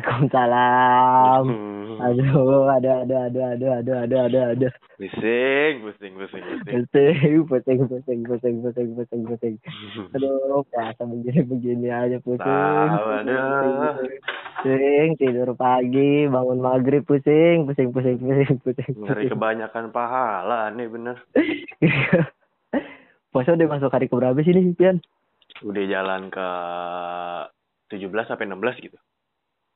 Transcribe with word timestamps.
Waalaikumsalam. 0.00 1.44
Hmm. 1.44 2.00
Aduh, 2.00 2.64
ada 2.72 3.04
ada 3.04 3.16
ada 3.28 3.42
ada 3.52 3.68
ada 3.84 3.94
ada 4.08 4.18
ada 4.24 4.40
ada. 4.56 4.68
Pusing, 4.96 5.84
pusing, 5.84 6.12
pusing, 6.16 6.40
pusing. 6.40 6.64
Pusing, 6.64 7.44
pusing, 7.44 7.80
pusing, 7.84 8.20
pusing, 8.24 8.56
pusing, 8.64 8.88
pusing, 8.96 9.22
pusing. 9.28 9.54
Aduh, 10.16 10.64
puasa 10.72 11.04
begini 11.04 11.40
begini 11.44 11.88
aja 11.92 12.16
pusing. 12.24 12.88
Aduh. 12.96 14.00
Pusing, 14.64 15.08
tidur 15.20 15.52
pagi, 15.52 16.24
bangun 16.28 16.64
maghrib 16.64 17.04
pusing, 17.04 17.68
pusing, 17.68 17.92
pusing, 17.92 18.16
pusing, 18.16 18.56
pusing. 18.64 18.92
Ngeri 18.96 19.28
kebanyakan 19.28 19.92
pahala 19.92 20.72
nih 20.72 20.88
bener. 20.88 21.16
Puasa 23.30 23.54
udah 23.54 23.68
masuk 23.68 23.94
hari 23.94 24.10
keberapa 24.10 24.40
sih 24.42 24.50
nih, 24.50 24.74
Pian? 24.74 24.98
Udah 25.62 25.84
jalan 25.86 26.32
ke 26.32 26.48
17 27.94 28.10
sampai 28.26 28.48
16 28.48 28.86
gitu. 28.90 28.98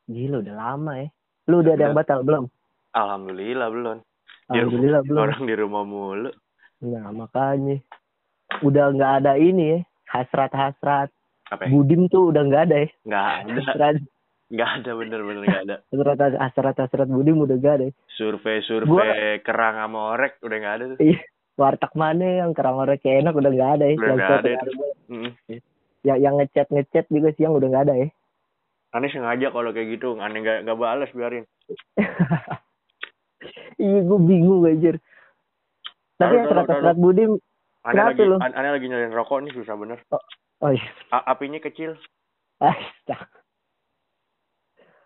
Gila, 0.06 0.36
udah 0.40 0.54
lama 0.54 0.92
ya. 0.98 1.08
Lu 1.46 1.60
udah 1.60 1.72
ada 1.72 1.82
yang 1.82 1.96
batal 1.96 2.20
belum? 2.20 2.44
Alhamdulillah 2.92 3.68
belum. 3.68 3.98
Di 4.44 4.52
Alhamdulillah 4.54 5.00
rumah- 5.00 5.08
belum. 5.08 5.22
Orang 5.22 5.42
di 5.42 5.54
rumah 5.54 5.84
mulu. 5.84 6.30
Nah, 6.82 7.06
makanya. 7.10 7.76
Udah 8.60 8.84
nggak 8.90 9.12
ada 9.20 9.32
ini 9.34 9.64
ya. 9.66 9.78
Hasrat-hasrat. 10.06 11.08
Apa 11.46 11.64
ya? 11.64 11.68
Budim 11.68 12.06
tuh 12.06 12.30
udah 12.30 12.42
nggak 12.42 12.62
ada 12.66 12.76
ya. 12.78 12.88
Nggak 13.04 13.26
ada. 13.26 13.52
Hasrat, 13.58 13.96
Nggak 14.44 14.70
ada 14.70 14.90
bener-bener 14.94 15.42
nggak 15.42 15.62
ada. 15.64 15.76
hasrat, 15.90 16.18
hasrat, 16.36 16.76
hasrat 16.78 17.08
Budim 17.08 17.36
udah 17.38 17.56
nggak 17.56 17.74
ada 17.74 17.84
ya. 17.88 17.92
Survei-survei 18.14 19.40
kerang 19.40 19.76
sama 19.78 20.12
orek 20.12 20.36
udah 20.40 20.56
nggak 20.56 20.74
ada 20.74 20.84
tuh. 20.92 20.98
Iya. 21.00 21.18
Warteg 21.54 21.92
mana 21.94 22.26
yang 22.42 22.50
kerang 22.52 22.76
orek 22.76 23.00
enak 23.02 23.32
udah 23.32 23.50
nggak 23.50 23.70
ada 23.72 23.84
ya. 23.86 23.94
Udah 23.94 24.08
nggak 24.10 24.28
suatu 24.28 24.44
ada 24.44 24.50
hari- 24.54 24.92
Mm. 25.04 25.30
yang, 26.00 26.18
yang 26.18 26.34
ngechat 26.36 26.66
ngechat 26.66 27.04
juga 27.08 27.28
siang 27.32 27.52
udah 27.52 27.68
nggak 27.68 27.84
ada 27.84 27.94
ya. 27.96 28.08
Aneh 28.94 29.10
sengaja 29.10 29.50
kalau 29.50 29.74
kayak 29.74 29.98
gitu. 29.98 30.14
Aneh 30.16 30.38
nggak 30.38 30.58
nggak 30.62 30.78
balas 30.78 31.10
biarin. 31.10 31.42
iya 33.82 33.98
gue 34.00 34.18
bingung 34.20 34.62
anjir. 34.62 35.02
Tapi 36.14 36.34
hasrat 36.38 36.64
taruh, 36.64 36.78
hasrat 36.80 36.96
Budim. 36.96 37.42
Aneh 37.82 38.04
lagi, 38.06 38.22
lu? 38.22 38.38
an- 38.38 38.54
aneh 38.54 38.70
lagi 38.70 38.86
nyalain 38.86 39.10
rokok 39.10 39.42
nih 39.42 39.52
susah 39.52 39.74
bener. 39.74 39.98
Oh 40.62 40.70
iya. 40.70 40.86
A- 41.10 41.26
apinya 41.28 41.58
kecil. 41.58 41.98
Astaga. 42.56 43.26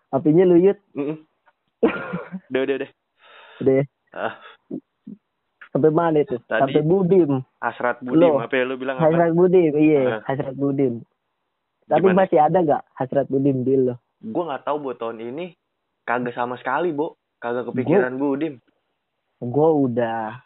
Apinya 0.09 0.45
luyut. 0.45 0.77
Mm-mm. 0.93 1.25
Udah, 2.49 2.61
udah, 2.61 2.75
udah. 2.77 2.89
Udah 3.59 3.73
ya. 3.73 3.85
Ah, 4.09 4.33
Sampai 5.69 5.93
mana 5.93 6.21
itu? 6.21 6.37
Tadi. 6.43 6.61
Sampai 6.65 6.81
Budim. 6.81 7.41
hasrat 7.57 8.01
Budim. 8.01 8.21
Loh. 8.21 8.37
Apa 8.37 8.53
ya 8.53 8.63
lu 8.65 8.77
bilang 8.77 8.97
apa? 8.97 9.05
Hasrat 9.07 9.33
Budim, 9.33 9.73
iya, 9.75 10.01
Ah. 10.17 10.21
hasrat 10.25 10.55
Budim. 10.55 11.01
Tapi 11.89 12.05
Gimana? 12.05 12.19
masih 12.23 12.37
ada 12.37 12.57
gak 12.61 12.83
hasrat 12.93 13.25
Budim 13.25 13.65
di 13.65 13.73
lo? 13.75 13.97
Gue 14.21 14.43
nggak 14.45 14.63
tahu 14.63 14.77
buat 14.79 15.01
tahun 15.01 15.25
ini 15.25 15.57
kagak 16.05 16.37
sama 16.37 16.55
sekali, 16.61 16.93
Bo. 16.93 17.17
Kagak 17.41 17.73
kepikiran 17.73 18.13
Budim. 18.15 18.61
Gue 19.41 19.69
udah 19.89 20.37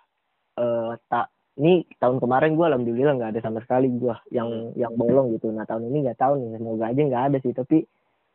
eh 0.54 0.94
tak 1.10 1.28
ini 1.54 1.86
tahun 1.98 2.18
kemarin 2.18 2.54
gue 2.54 2.66
alhamdulillah 2.66 3.14
nggak 3.18 3.32
ada 3.38 3.42
sama 3.42 3.60
sekali 3.62 3.90
gue 3.90 4.16
yang 4.32 4.48
Hmm. 4.48 4.74
yang 4.78 4.94
bolong 4.96 5.34
gitu. 5.36 5.52
Nah 5.52 5.66
tahun 5.66 5.90
ini 5.90 6.08
nggak 6.08 6.18
tahu 6.18 6.34
nih, 6.40 6.58
semoga 6.58 6.86
aja 6.90 7.02
nggak 7.02 7.26
ada 7.30 7.38
sih. 7.42 7.54
Tapi 7.54 7.78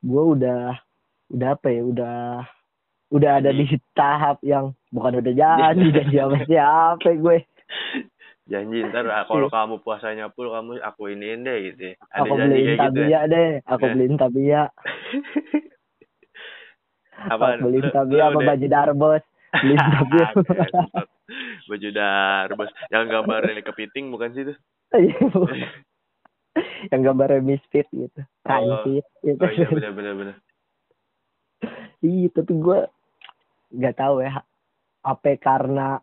gue 0.05 0.23
udah 0.37 0.77
udah 1.33 1.49
apa 1.55 1.69
ya? 1.71 1.83
Udah 1.83 2.17
udah 3.09 3.31
ada 3.41 3.51
di 3.51 3.65
tahap 3.97 4.37
yang 4.45 4.77
bukan 4.93 5.25
udah 5.25 5.33
janji 5.33 5.89
janji 5.97 6.17
sama 6.19 6.39
siapa 6.45 7.09
gue. 7.09 7.39
Janji 8.49 8.81
ntar 8.89 9.05
ah, 9.13 9.25
kalau 9.29 9.53
kamu 9.53 9.85
puasanya 9.85 10.33
full 10.33 10.49
kamu 10.49 10.81
aku 10.81 11.13
iniin 11.13 11.45
deh 11.45 11.59
gitu. 11.71 11.83
ya. 11.93 11.95
Ada 12.09 12.21
Aku 12.25 12.35
janji 12.35 12.49
beliin 12.49 12.65
gitu 12.65 12.81
ya. 12.81 12.81
tabia 12.81 13.21
deh, 13.29 13.49
aku 13.63 13.85
Ya. 13.85 13.93
beliin 13.93 14.17
tabia, 14.17 14.63
Apa? 17.29 17.45
aku 17.53 17.61
beliin 17.69 17.89
tabia 17.91 18.23
apa 18.31 18.41
baju 18.41 18.67
darbos, 18.67 19.23
beliin 19.53 19.79
tabia. 19.95 20.29
Baju 21.69 21.89
darbos 21.93 22.71
yang 22.89 23.05
gambar 23.07 23.53
ini 23.53 23.61
kepiting 23.61 24.09
bukan 24.09 24.33
sih 24.33 24.49
itu? 24.49 24.55
Iya, 24.89 25.21
yang 26.89 27.01
gambarnya 27.05 27.45
misfit 27.45 27.85
gitu 27.93 28.25
kancit 28.41 29.05
gitu 29.21 29.37
Oh 29.45 29.53
iya 29.53 29.69
benar 29.69 29.93
benar 29.93 30.15
benar. 30.17 30.37
iya 32.01 32.29
tapi 32.33 32.53
gue 32.57 32.81
nggak 33.69 33.97
tahu 33.99 34.25
ya 34.25 34.41
apa 35.05 35.37
karena 35.37 36.01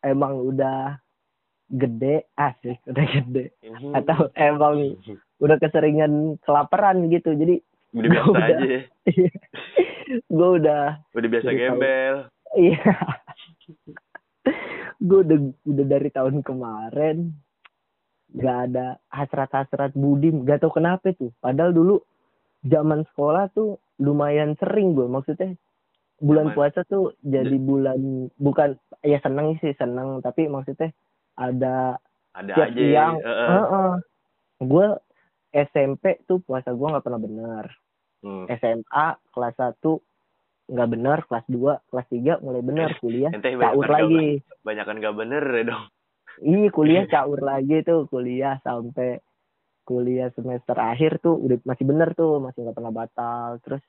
emang 0.00 0.40
udah 0.40 1.01
gede 1.72 2.28
asik 2.36 2.78
udah 2.90 3.06
gede. 3.08 3.44
Ini 3.60 3.96
atau 3.96 4.28
emang 4.34 4.96
udah 5.38 5.56
keseringan 5.56 6.36
kelaparan 6.40 7.08
gitu 7.08 7.32
jadi 7.32 7.58
udah 7.92 8.08
biasa 8.08 8.30
udah. 8.30 8.46
aja. 8.46 8.78
Gue 10.28 10.48
udah 10.60 10.82
Udah 11.10 11.28
biasa 11.28 11.50
gembel. 11.50 12.14
iya. 12.54 12.76
Gue 15.02 15.18
udah 15.24 15.38
udah 15.64 15.84
dari 15.88 16.08
tahun 16.08 16.42
kemarin 16.42 17.32
nggak 18.32 18.58
ada 18.64 18.96
hasrat-hasrat 19.08 19.92
budim 19.92 20.44
gak 20.44 20.60
tau 20.60 20.72
kenapa 20.72 21.12
tuh. 21.12 21.32
Padahal 21.38 21.72
dulu 21.72 22.00
zaman 22.62 23.04
sekolah 23.10 23.50
tuh 23.50 23.76
lumayan 23.98 24.54
sering 24.56 24.94
gue 24.94 25.04
maksudnya 25.04 25.52
bulan 26.16 26.48
Zaman- 26.48 26.54
puasa 26.54 26.80
tuh 26.86 27.12
jadi 27.20 27.56
bulan 27.56 27.98
bukan 28.36 28.78
ya 29.02 29.18
seneng 29.18 29.58
sih 29.58 29.74
seneng 29.74 30.22
tapi 30.22 30.46
maksudnya 30.46 30.94
ada 31.34 31.96
Ada 32.32 32.52
tiap 32.54 32.68
aja. 32.68 32.76
siang 32.76 33.14
heeh. 33.18 33.92
gue 34.60 34.86
SMP 35.52 36.04
tuh 36.24 36.40
puasa 36.40 36.70
gue 36.70 36.86
nggak 36.86 37.04
pernah 37.04 37.20
bener 37.20 37.66
Hmm. 38.22 38.46
SMA 38.46 39.06
kelas 39.28 39.56
1 39.58 39.98
nggak 40.70 40.88
bener 40.88 41.18
kelas 41.26 41.42
2 41.48 41.58
kelas 41.90 42.06
3 42.06 42.38
mulai 42.38 42.62
bener 42.62 42.90
kuliah 43.02 43.34
Ente 43.34 43.50
caur 43.50 43.82
banyakan 43.82 43.90
lagi 43.90 44.14
gak, 44.38 44.62
banyakan 44.62 44.96
gak 44.96 45.16
bener 45.18 45.44
ya 45.44 45.62
dong. 45.66 45.84
Iya 46.38 46.68
kuliah 46.70 47.04
caur 47.10 47.40
lagi 47.42 47.82
tuh 47.82 48.06
kuliah 48.06 48.62
sampai 48.62 49.18
kuliah 49.82 50.30
semester 50.30 50.78
akhir 50.78 51.18
tuh 51.18 51.34
udah 51.34 51.58
masih 51.66 51.82
bener 51.82 52.14
tuh 52.14 52.38
masih 52.38 52.62
nggak 52.62 52.76
pernah 52.78 52.94
batal 52.94 53.58
terus 53.58 53.82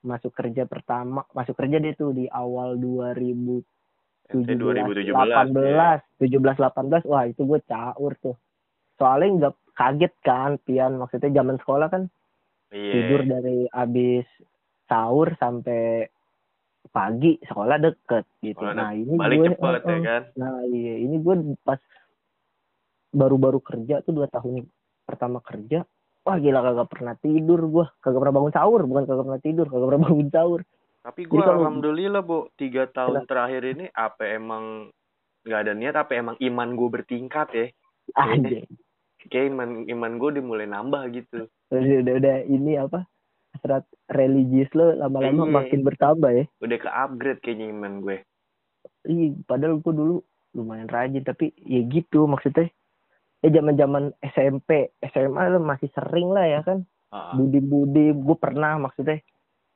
masuk 0.00 0.28
kerja 0.30 0.68
pertama 0.68 1.24
masuk 1.32 1.56
kerja 1.56 1.80
dia 1.80 1.96
tuh 1.96 2.12
di 2.12 2.28
awal 2.28 2.76
2017 2.76 3.64
Ente 3.64 3.79
2017. 4.30 5.10
18 5.10 6.22
17 6.22 6.56
18 6.56 7.10
wah 7.10 7.24
itu 7.26 7.42
gue 7.42 7.60
caur 7.66 8.12
tuh. 8.22 8.36
Soalnya 8.96 9.28
nggak 9.36 9.54
kaget 9.74 10.14
kan 10.22 10.56
pian. 10.62 10.96
Maksudnya 10.96 11.34
zaman 11.34 11.58
sekolah 11.58 11.88
kan 11.90 12.02
Iya. 12.70 12.92
tidur 12.94 13.20
dari 13.26 13.66
abis 13.66 14.26
sahur 14.86 15.34
sampai 15.42 16.06
pagi 16.94 17.34
sekolah 17.42 17.82
deket 17.82 18.24
gitu. 18.42 18.62
Sekolah 18.62 18.74
nah 18.78 18.90
ini 18.94 19.14
Balik 19.18 19.36
gue 19.42 19.48
cepet 19.58 19.82
eh, 19.82 19.90
ya 19.90 19.90
eh, 19.90 20.00
kan. 20.06 20.22
Nah 20.38 20.56
iya 20.70 20.94
ini 21.02 21.16
gue 21.18 21.34
pas 21.66 21.82
baru-baru 23.10 23.58
kerja 23.58 24.06
tuh 24.06 24.14
dua 24.14 24.30
tahun 24.30 24.70
pertama 25.02 25.42
kerja 25.42 25.82
wah 26.22 26.38
gila 26.38 26.62
kagak 26.62 26.88
pernah 26.94 27.14
tidur 27.18 27.60
gue 27.66 27.86
kagak 27.98 28.20
pernah 28.22 28.36
bangun 28.38 28.54
sahur 28.54 28.80
bukan 28.86 29.02
kagak 29.02 29.26
pernah 29.26 29.42
tidur 29.42 29.66
kagak 29.66 29.86
pernah 29.90 30.02
bangun 30.06 30.28
sahur 30.30 30.60
Tapi 31.00 31.24
gue 31.24 31.40
alhamdulillah 31.40 32.20
bu 32.20 32.52
tiga 32.60 32.84
tahun 32.92 33.24
terakhir 33.24 33.64
ini 33.64 33.88
apa 33.96 34.20
emang 34.36 34.92
nggak 35.48 35.60
ada 35.64 35.72
niat 35.72 35.96
apa 35.96 36.12
emang 36.12 36.36
iman 36.36 36.68
gue 36.76 36.88
bertingkat 36.92 37.48
ya? 37.56 37.66
Aja 38.20 38.60
kayak 39.32 39.52
iman 39.52 39.88
iman 39.88 40.12
gue 40.20 40.28
udah 40.36 40.44
mulai 40.44 40.66
nambah 40.68 41.02
gitu. 41.16 41.48
Udah, 41.72 41.96
udah 42.04 42.14
udah 42.20 42.36
ini 42.44 42.72
apa 42.76 43.08
hasrat 43.56 43.84
religius 44.12 44.70
lo 44.76 44.92
lama-lama 44.92 45.48
Iya. 45.48 45.54
makin 45.56 45.80
bertambah 45.84 46.30
ya. 46.36 46.44
Udah 46.60 46.76
ke 46.76 46.88
upgrade 46.88 47.40
kayaknya 47.40 47.66
iman 47.72 48.04
gue 48.04 48.16
Ih, 49.08 49.32
padahal 49.48 49.80
gue 49.80 49.92
dulu 49.96 50.16
lumayan 50.52 50.88
rajin 50.88 51.24
tapi 51.24 51.56
ya 51.56 51.80
gitu 51.88 52.28
maksudnya. 52.28 52.68
Ya 53.40 53.48
zaman 53.56 53.80
zaman 53.80 54.04
SMP 54.20 54.92
SMA 55.00 55.48
lo 55.48 55.64
masih 55.64 55.88
sering 55.96 56.28
lah 56.28 56.44
ya 56.44 56.60
kan. 56.60 56.84
Ah, 57.08 57.32
budi 57.32 57.64
budi 57.64 58.12
gue 58.12 58.36
pernah 58.36 58.76
maksudnya 58.76 59.24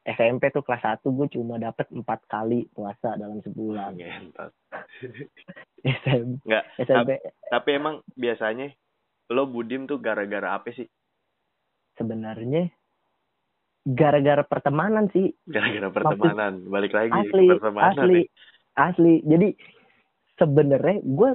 SMP 0.04 0.52
tuh 0.52 0.60
kelas 0.60 1.00
1 1.00 1.00
gue 1.00 1.26
cuma 1.32 1.56
dapet 1.56 1.88
empat 1.88 2.28
kali 2.28 2.68
puasa 2.76 3.16
dalam 3.16 3.40
sebulan. 3.40 3.96
SMP 3.96 4.36
Nggak, 6.44 6.64
SMP 6.84 7.10
tapi 7.48 7.68
emang 7.72 8.04
biasanya 8.12 8.68
lo 9.32 9.48
budim 9.48 9.88
tuh 9.88 9.96
gara-gara 9.96 10.60
apa 10.60 10.68
sih? 10.76 10.84
Sebenarnya 11.96 12.68
gara-gara 13.84 14.44
pertemanan 14.44 15.08
sih. 15.12 15.32
Gara-gara 15.48 15.88
pertemanan. 15.88 16.68
Balik 16.68 16.92
lagi 16.92 17.12
asli 17.12 17.48
ke 17.48 17.56
pertemanan 17.56 17.96
asli 17.96 18.12
nih. 18.12 18.26
asli. 18.76 19.14
Jadi 19.24 19.48
sebenarnya 20.36 21.00
gue 21.00 21.30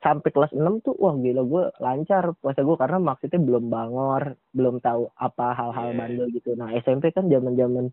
sampai 0.00 0.30
kelas 0.32 0.52
6 0.56 0.84
tuh 0.84 0.94
wah 0.96 1.14
gila 1.14 1.42
gue 1.44 1.64
lancar 1.78 2.34
puasa 2.40 2.64
gue 2.64 2.76
karena 2.76 2.98
maksudnya 2.98 3.40
belum 3.40 3.70
bangor 3.70 4.34
belum 4.50 4.80
tahu 4.80 5.12
apa 5.16 5.54
hal-hal 5.54 5.92
Iya. 5.92 5.98
bandel 6.00 6.26
gitu. 6.32 6.50
Nah 6.56 6.72
SMP 6.76 7.12
kan 7.12 7.28
zaman 7.28 7.54
zaman 7.54 7.92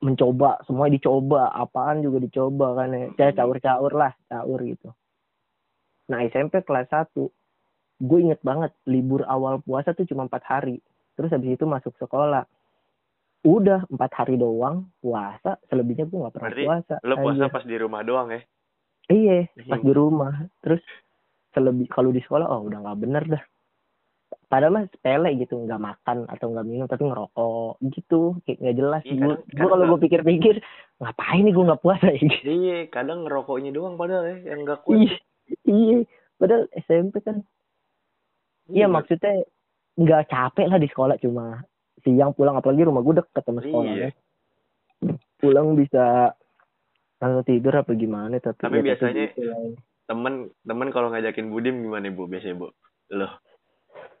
mencoba 0.00 0.56
semua 0.64 0.88
dicoba 0.88 1.52
apaan 1.52 2.00
juga 2.00 2.18
dicoba 2.20 2.80
kan 2.80 2.96
ya. 2.96 3.04
Hmm. 3.08 3.14
Kayak 3.16 3.34
caur-caur 3.36 3.92
lah 3.92 4.12
caur 4.28 4.60
gitu. 4.64 4.88
Nah 6.08 6.24
SMP 6.24 6.64
kelas 6.64 6.88
1 6.88 7.12
gue 8.00 8.18
inget 8.24 8.40
banget 8.40 8.72
libur 8.88 9.28
awal 9.28 9.60
puasa 9.60 9.92
tuh 9.92 10.08
cuma 10.08 10.24
empat 10.24 10.40
hari. 10.48 10.80
Terus 11.20 11.30
habis 11.36 11.60
itu 11.60 11.68
masuk 11.68 11.92
sekolah. 12.00 12.48
Udah 13.44 13.84
empat 13.92 14.10
hari 14.16 14.40
doang 14.40 14.88
puasa. 15.04 15.60
Selebihnya 15.68 16.08
gue 16.08 16.18
nggak 16.18 16.34
pernah 16.34 16.48
Berarti 16.48 16.64
puasa. 16.64 16.94
Lo 17.04 17.14
puasa 17.20 17.44
Anjir. 17.44 17.52
pas 17.52 17.64
di 17.68 17.76
rumah 17.76 18.00
doang 18.04 18.28
ya? 18.32 18.40
iya 19.12 19.44
pas 19.68 19.80
di 19.84 19.92
rumah. 19.92 20.32
Terus 20.64 20.80
selebih 21.52 21.90
kalau 21.92 22.14
di 22.14 22.24
sekolah 22.24 22.48
oh 22.48 22.64
udah 22.64 22.78
nggak 22.80 22.98
bener 23.00 23.24
dah 23.26 23.42
padahal 24.50 24.72
mah 24.72 24.84
sepele 24.88 25.30
gitu 25.36 25.54
nggak 25.56 25.78
makan 25.78 26.26
atau 26.26 26.50
nggak 26.50 26.66
minum 26.66 26.84
tapi 26.84 27.06
ngerokok 27.06 27.70
gitu 27.88 28.20
kayak 28.42 28.58
nggak 28.58 28.76
jelas 28.76 29.02
Iya, 29.04 29.14
gue 29.16 29.34
kalau 29.54 29.74
nggak- 29.76 29.88
gue 29.88 29.98
pikir-pikir 30.02 30.54
ngapain 30.98 31.40
nih 31.40 31.52
gue 31.52 31.64
nggak 31.64 31.80
puasa 31.80 32.06
ya 32.08 32.18
gitu. 32.18 32.44
Iya, 32.60 32.78
kadang 32.88 33.22
ngerokoknya 33.22 33.70
doang 33.70 33.94
padahal 33.94 34.26
ya, 34.26 34.50
yang 34.50 34.60
gak 34.64 34.82
kuat. 34.82 34.98
iya 34.98 35.16
iya 35.64 35.98
padahal 36.34 36.66
SMP 36.76 37.14
kan 37.20 37.46
iya 38.68 38.86
maksudnya 38.86 39.46
nggak 39.92 40.26
capek 40.26 40.66
lah 40.66 40.76
di 40.76 40.88
sekolah 40.88 41.14
cuma 41.16 41.62
siang 42.00 42.32
pulang 42.32 42.54
apalagi 42.54 42.82
rumah 42.82 43.00
gue 43.00 43.14
deket 43.16 43.42
sama 43.42 43.60
sekolah 43.60 43.86
Iya. 43.88 44.08
ya. 44.08 44.10
pulang 45.36 45.72
bisa 45.72 46.34
langsung 47.16 47.44
tidur 47.44 47.74
apa 47.74 47.92
gimana 47.92 48.36
tapi 48.36 48.58
Tapi 48.58 48.76
ya, 48.78 48.84
biasanya- 48.84 49.30
gitu 49.30 49.40
lah. 49.44 49.58
Temen, 50.02 50.34
temen 50.60 50.88
kalau 50.88 51.06
ngajakin 51.08 51.48
Budim 51.48 51.80
gimana 51.80 52.08
Bu 52.08 52.26
biasanya 52.26 52.56
Bu? 52.56 52.68
Loh, 53.10 53.30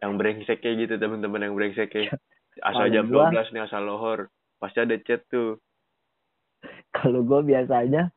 yang 0.00 0.16
brengsek 0.16 0.58
kayak 0.58 0.76
gitu 0.80 0.94
temen-temen 0.96 1.40
yang 1.42 1.54
brengsek 1.54 1.88
kayak 1.88 2.16
asal 2.68 2.88
jam 2.88 3.06
gua- 3.06 3.30
12 3.30 3.50
nih 3.50 3.62
asal 3.62 3.82
lohor. 3.82 4.28
Pasti 4.56 4.78
ada 4.78 4.96
chat 4.98 5.24
tuh. 5.26 5.56
kalau 6.92 7.20
gue 7.22 7.40
biasanya 7.46 8.12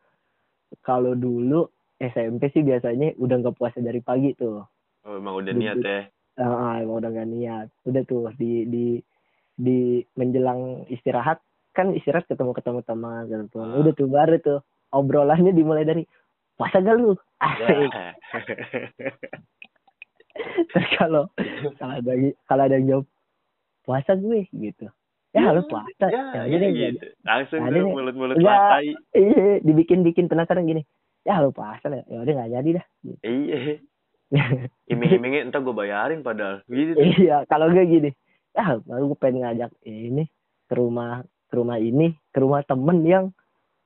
kalau 0.82 1.14
dulu 1.14 1.70
SMP 1.98 2.50
sih 2.50 2.60
biasanya 2.60 3.16
udah 3.16 3.36
nggak 3.38 3.56
puasa 3.56 3.80
dari 3.80 4.00
pagi 4.00 4.34
tuh 4.34 4.66
Oh, 5.02 5.14
emang 5.14 5.36
udah 5.38 5.52
niat 5.52 5.80
ya. 5.80 6.08
ah 6.36 6.76
emang 6.78 6.98
udah 6.98 7.12
gak 7.14 7.30
niat 7.30 7.68
udah 7.84 8.02
tuh 8.04 8.32
di 8.34 8.64
di 8.66 8.86
di 9.54 9.78
menjelang 10.14 10.84
istirahat 10.88 11.38
kan 11.72 11.92
istirahat 11.92 12.26
ketemu 12.26 12.52
ketemu 12.52 12.80
teman 12.82 13.28
gitu 13.28 13.60
Ah. 13.60 13.78
udah 13.78 13.94
tuh 13.94 14.08
baru 14.08 14.36
tuh 14.38 14.60
obrolannya 14.90 15.52
dimulai 15.52 15.84
dari 15.84 16.04
puasa 16.54 16.80
gak 16.80 16.96
lu 16.96 17.14
asik. 17.38 17.92
terus 20.72 20.88
kalau 20.98 21.24
kalau 21.78 21.94
ada 21.98 22.12
kalau 22.46 22.64
ada 22.66 22.76
yang 22.76 22.88
jawab 22.90 23.06
puasa 23.84 24.16
gue 24.16 24.48
gitu 24.50 24.88
ya 25.34 25.50
lu 25.50 25.66
puasa 25.66 26.06
ya, 26.08 26.46
ya, 26.46 26.58
ya, 26.62 26.70
gitu. 26.94 27.06
Langsung 27.26 27.60
tuh 27.66 27.74
nih. 27.74 27.82
mulut-mulut 27.84 28.38
matai. 28.38 28.94
iya 29.14 29.58
dibikin 29.60 30.02
bikin 30.02 30.30
penasaran 30.30 30.66
gini 30.66 30.86
ya 31.26 31.42
lu 31.42 31.50
puasa 31.50 31.90
ya 31.90 32.06
ya 32.06 32.18
udah 32.22 32.34
nggak 32.34 32.52
jadi 32.54 32.70
dah 32.78 32.86
Iya. 33.24 33.60
Iming-imingnya 34.92 35.46
entar 35.46 35.62
gue 35.62 35.74
bayarin 35.74 36.26
padahal. 36.26 36.66
Gitu. 36.66 36.98
iya 37.22 37.46
kalau 37.46 37.70
gue 37.70 37.86
gini 37.86 38.10
ya 38.54 38.78
baru 38.82 39.10
gue 39.10 39.20
pengen 39.20 39.42
ngajak 39.42 39.72
ini 39.84 40.30
ke 40.70 40.74
rumah 40.74 41.22
ke 41.50 41.54
rumah 41.58 41.78
ini 41.78 42.14
ke 42.30 42.38
rumah 42.42 42.62
temen 42.66 43.02
yang 43.02 43.26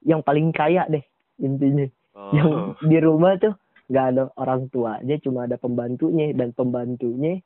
yang 0.04 0.20
paling 0.24 0.52
kaya 0.52 0.88
deh 0.88 1.04
intinya 1.38 1.88
Oh. 2.18 2.34
yang 2.34 2.50
di 2.82 2.98
rumah 2.98 3.38
tuh 3.38 3.54
nggak 3.88 4.06
ada 4.10 4.22
orang 4.36 4.68
tuanya 4.68 5.16
cuma 5.18 5.44
ada 5.44 5.56
pembantunya 5.56 6.32
dan 6.32 6.52
pembantunya 6.52 7.40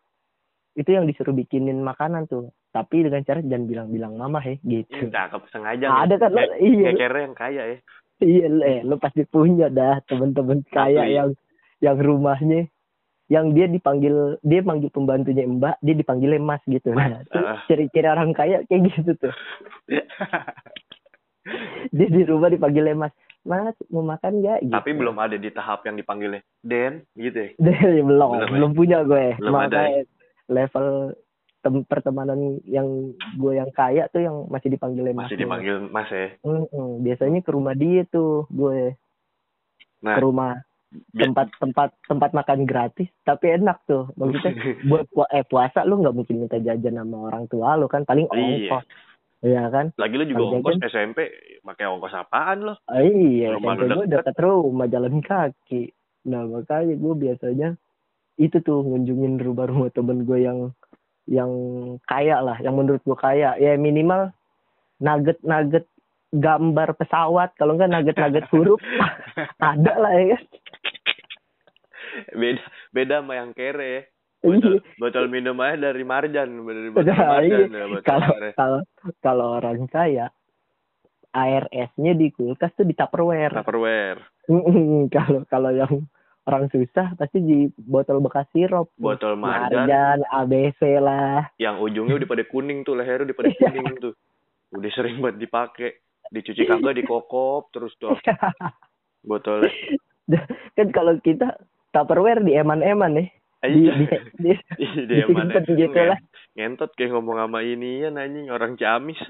itu 0.73 0.87
yang 0.87 1.03
disuruh 1.03 1.31
bikinin 1.31 1.79
makanan 1.79 2.25
tuh 2.25 2.49
tapi 2.69 3.01
dengan 3.01 3.21
cara 3.21 3.39
jangan 3.39 3.65
bilang-bilang 3.65 4.15
mama 4.15 4.37
he 4.39 4.57
Ih, 4.57 4.83
gitu 4.83 5.07
cakep 5.07 5.41
sengaja. 5.49 5.99
ada 5.99 6.13
kan 6.17 6.29
lo 6.29 6.39
iya 6.57 6.89
Ngekernya 6.89 7.21
yang 7.21 7.33
kaya 7.35 7.61
ya. 7.65 7.77
iya 8.19 8.45
eh 8.47 8.79
lo 8.81 8.95
pasti 8.95 9.23
punya 9.23 9.67
dah 9.67 9.99
temen-temen 10.03 10.61
kaya 10.67 11.01
Asli. 11.01 11.13
yang 11.13 11.29
yang 11.79 11.95
rumahnya 11.97 12.65
yang 13.27 13.51
dia 13.51 13.65
dipanggil 13.65 14.37
dia 14.41 14.59
panggil 14.61 14.87
pembantunya 14.87 15.45
mbak 15.45 15.75
dia 15.79 15.93
dipanggilnya 15.93 16.37
mas 16.37 16.61
gitu 16.65 16.91
nah 16.91 17.19
tuh 17.27 17.41
Ah. 17.41 17.57
ciri-ciri 17.65 18.05
orang 18.05 18.31
kaya 18.31 18.61
kayak 18.65 18.81
gitu 18.89 19.11
tuh 19.19 19.33
dia 21.91 22.07
di 22.07 22.21
rumah 22.23 22.47
dipanggilnya 22.47 22.95
mas 22.97 23.11
mas 23.41 23.73
mau 23.87 24.03
makan 24.03 24.39
nggak? 24.39 24.59
Gitu. 24.61 24.71
Tapi 24.71 24.89
belum 24.91 25.17
ada 25.17 25.33
di 25.33 25.49
tahap 25.49 25.81
yang 25.83 25.95
dipanggilnya. 25.95 26.41
Den 26.59 27.01
gitu 27.13 27.37
ya. 27.37 27.49
Dia 27.63 28.01
belum. 28.01 28.31
Belum 28.37 28.49
belum 28.51 28.71
punya 28.73 29.01
gue. 29.01 29.37
Belum 29.37 29.55
ada. 29.57 30.05
level 30.45 31.15
tem- 31.61 31.85
pertemanan 31.85 32.37
yang 32.65 32.85
gue 33.33 33.53
yang 33.55 33.71
kaya 33.71 34.05
tuh 34.07 34.19
yang 34.19 34.45
masih 34.45 34.69
dipanggilnya 34.69 35.13
mas. 35.13 35.25
Masih 35.25 35.39
dipanggil 35.39 35.75
Mas 35.87 36.09
ya. 36.09 36.27
Mm-mm. 36.41 36.99
biasanya 36.99 37.39
ke 37.39 37.49
rumah 37.49 37.73
dia 37.73 38.03
tuh 38.05 38.45
gue. 38.47 38.93
Nah, 40.01 40.17
ke 40.17 40.21
rumah 40.21 40.59
tempat 41.13 41.47
tempat 41.55 41.95
tempat 42.03 42.29
makan 42.31 42.65
gratis 42.65 43.07
tapi 43.21 43.53
enak 43.53 43.79
tuh. 43.85 44.11
Maksudnya 44.13 44.51
buat 44.89 45.07
pu- 45.07 45.29
eh 45.29 45.45
puasa 45.45 45.81
lu 45.81 45.97
nggak 45.97 46.11
mungkin 46.11 46.35
minta 46.37 46.57
jajan 46.57 46.99
sama 46.99 47.17
orang 47.25 47.47
tua 47.47 47.73
lu 47.73 47.87
kan? 47.87 48.03
Paling 48.03 48.27
Iya. 48.27 48.35
ongkos. 48.35 48.85
Iya 48.85 48.99
kan? 49.41 49.89
lagi 49.97 50.15
lu 50.15 50.25
juga 50.29 50.43
ongkos 50.53 50.77
jajan- 50.77 50.89
SMP 50.93 51.17
pakai 51.65 51.85
ongkos 51.89 52.13
apaan 52.13 52.57
lo? 52.61 52.73
Ah, 52.85 53.01
iya, 53.01 53.57
Rumah 53.57 53.73
SMP 53.75 53.89
gue 53.89 54.05
deket. 54.13 54.35
rumah 54.37 54.87
jalan 54.87 55.17
kaki. 55.19 55.89
Nah 56.29 56.45
makanya 56.45 56.93
gue 56.93 57.13
biasanya 57.17 57.69
itu 58.37 58.57
tuh 58.61 58.85
ngunjungin 58.85 59.41
rumah-rumah 59.41 59.89
temen 59.89 60.23
gue 60.23 60.45
yang 60.45 60.69
yang 61.25 61.51
kaya 62.05 62.41
lah, 62.41 62.57
yang 62.61 62.77
menurut 62.77 63.01
gue 63.01 63.17
kaya. 63.17 63.57
Ya 63.57 63.73
minimal 63.77 64.29
nugget-nugget 65.01 65.89
gambar 66.31 66.93
pesawat, 66.95 67.57
kalau 67.57 67.75
enggak 67.75 67.89
nugget-nugget 67.89 68.45
huruf 68.53 68.79
ada 69.59 69.93
lah 69.97 70.15
ya 70.15 70.37
beda 72.31 72.61
beda 72.91 73.15
sama 73.23 73.33
yang 73.39 73.51
kere. 73.55 73.93
Iya. 73.95 74.20
Botol, 74.41 74.81
botol 74.97 75.25
minum 75.29 75.53
aja 75.61 75.93
dari 75.93 76.01
Marjan, 76.01 76.49
dari 76.49 76.89
botol 76.89 77.13
Nah, 77.13 77.37
Marjan 77.37 77.69
ya, 77.69 77.85
botol 77.85 78.01
Kalau 78.01 78.29
kalau 78.57 78.79
kalau 79.21 79.47
orang 79.61 79.85
kaya 79.85 80.33
air 81.31 81.63
esnya 81.69 82.11
di 82.11 82.27
kulkas 82.27 82.73
tuh 82.73 82.83
di 82.83 82.97
Tupperware. 82.97 83.53
Tupperware. 83.53 84.19
Kalau 85.13 85.45
kalau 85.45 85.69
yang 85.69 85.93
orang 86.43 86.67
susah 86.67 87.13
pasti 87.15 87.37
di 87.37 87.59
botol 87.77 88.17
bekas 88.17 88.49
sirup. 88.49 88.89
botol 88.97 89.37
Marjan 89.37 89.85
Marjan, 89.85 90.19
ABC 90.27 90.81
lah. 90.97 91.45
yang 91.55 91.77
ujungnya 91.77 92.17
udah 92.17 92.27
pada 92.27 92.43
kuning 92.43 92.81
tuh, 92.81 92.97
lehernya 92.97 93.29
udah 93.29 93.37
pada 93.37 93.49
Iya. 93.49 93.61
kuning 93.61 93.87
tuh. 94.01 94.13
Udah 94.73 94.89
sering 94.91 95.21
banget 95.21 95.37
dipakai. 95.39 95.91
Dicuci 96.27 96.63
kagak 96.63 96.95
dikokop 96.95 97.69
terus 97.69 97.91
tuh 97.95 98.15
botolnya. 99.29 99.69
kan 100.73 100.87
kalau 100.89 101.13
kita 101.19 101.61
Tupperware 101.91 102.41
di 102.41 102.55
eman-eman 102.55 103.21
nih. 103.21 103.29
Di, 103.61 103.85
di, 103.85 104.05
di, 104.41 104.51
Dia 105.05 105.25
mana? 105.29 105.53
disimpan 105.53 105.77
gitu 105.77 105.99
lah. 106.01 106.19
Ngentot 106.57 106.91
kayak 106.97 107.13
ngomong 107.13 107.37
sama 107.37 107.61
ini 107.61 108.01
ya 108.01 108.09
anjing 108.09 108.49
orang 108.49 108.73
Ciamis. 108.73 109.21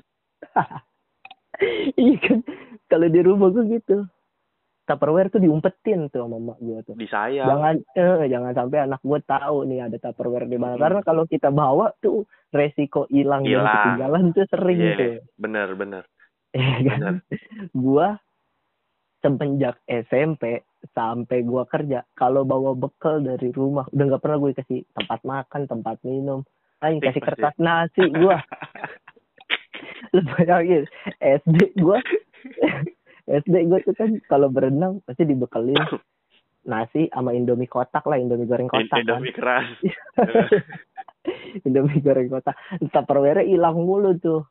iya 2.00 2.16
kan. 2.20 2.40
Kalau 2.88 3.08
di 3.08 3.20
rumah 3.22 3.52
gue 3.52 3.68
gitu. 3.76 4.08
Tupperware 4.82 5.30
tuh 5.30 5.40
diumpetin 5.40 6.10
tuh 6.10 6.26
sama 6.26 6.42
mak 6.42 6.58
gue 6.60 6.80
tuh. 6.84 6.96
Disayang. 6.98 7.48
Jangan 7.48 7.76
eh, 7.96 8.28
jangan 8.28 8.52
sampai 8.52 8.80
anak 8.82 9.02
gue 9.06 9.20
tahu 9.24 9.58
nih 9.70 9.80
ada 9.88 9.98
Tupperware 10.00 10.48
di 10.50 10.58
mana. 10.58 10.74
Mm-mm. 10.76 10.84
Karena 10.84 11.00
kalau 11.06 11.24
kita 11.30 11.50
bawa 11.54 11.94
tuh 12.02 12.26
resiko 12.52 13.06
hilang 13.08 13.46
dan 13.46 13.64
ketinggalan 13.64 14.24
tuh 14.34 14.46
sering 14.50 14.80
Iya, 14.82 14.96
tuh. 14.98 15.14
bener 15.38 15.68
bener. 15.78 16.04
Iya 16.52 16.76
kan? 16.84 17.00
Bener. 17.00 17.16
gua 17.72 18.08
semenjak 19.22 19.80
SMP 19.86 20.66
sampai 20.92 21.46
gua 21.46 21.64
kerja. 21.70 22.04
Kalau 22.18 22.44
bawa 22.44 22.74
bekal 22.74 23.22
dari 23.22 23.54
rumah 23.54 23.86
udah 23.94 24.06
nggak 24.10 24.22
pernah 24.22 24.38
gue 24.42 24.52
kasih 24.58 24.80
tempat 24.98 25.20
makan 25.22 25.62
tempat 25.70 25.98
minum. 26.02 26.42
Pasti, 26.82 26.98
kasih 26.98 27.22
kertas 27.22 27.56
nasi 27.62 28.04
gua. 28.10 28.42
Lu 30.14 30.22
bayangin 30.36 30.84
SD 31.22 31.78
gua. 31.78 32.02
SD 33.46 33.56
gua 33.70 33.80
tuh 33.86 33.96
kan 33.96 34.12
kalau 34.26 34.50
berenang 34.50 35.00
pasti 35.06 35.24
dibekelin 35.24 35.78
nasi 36.66 37.10
sama 37.10 37.34
indomie 37.34 37.70
kotak 37.70 38.06
lah 38.06 38.18
indomie 38.18 38.50
goreng 38.50 38.70
kotak 38.70 39.02
kan. 39.02 39.22
Indomie 39.22 39.34
keras. 39.34 39.70
indomie 41.66 42.02
goreng 42.02 42.30
kotak. 42.30 42.58
Tupperware 42.90 43.46
hilang 43.46 43.82
mulu 43.82 44.18
tuh. 44.18 44.46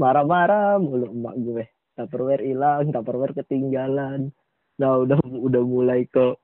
Marah-marah 0.00 0.80
mulu 0.80 1.12
emak 1.12 1.36
gue. 1.40 1.64
Tupperware 1.96 2.44
hilang 2.44 2.88
tupperware 2.92 3.36
ketinggalan 3.36 4.32
nah 4.80 5.04
udah 5.04 5.18
udah 5.20 5.62
mulai 5.62 6.08
ke 6.08 6.36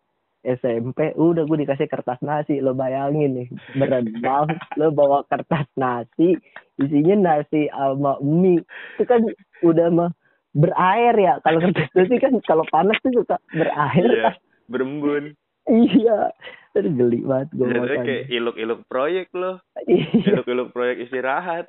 SMP 0.46 1.18
udah 1.18 1.44
gue 1.44 1.58
dikasih 1.66 1.90
kertas 1.90 2.20
nasi. 2.22 2.62
Lo 2.62 2.72
bayangin 2.72 3.42
nih 3.42 3.48
berenang 3.74 4.54
lo 4.78 4.94
bawa 4.94 5.26
kertas 5.26 5.66
nasi 5.74 6.38
isinya 6.78 7.16
nasi 7.36 7.66
sama 7.68 8.16
mie. 8.22 8.62
Itu 8.96 9.04
kan 9.04 9.26
udah 9.66 9.86
mah 9.90 10.10
berair 10.54 11.14
ya. 11.18 11.34
Kalau 11.42 11.58
kertas 11.58 11.90
nasi 11.92 12.14
kan 12.22 12.32
kalau 12.46 12.64
panas 12.70 12.98
tuh 13.02 13.12
suka 13.12 13.36
berair. 13.50 14.08
Iya, 14.08 14.22
kan 14.30 14.36
berembun. 14.70 15.24
iya. 15.68 16.30
Aduh, 16.78 16.94
geli 16.94 17.26
banget 17.26 17.48
gue 17.58 17.66
makan. 17.74 18.06
kayak 18.06 18.24
iluk-iluk 18.30 18.80
proyek 18.86 19.28
loh. 19.34 19.58
iya. 19.90 20.38
Iluk-iluk 20.38 20.70
proyek 20.70 21.10
istirahat. 21.10 21.66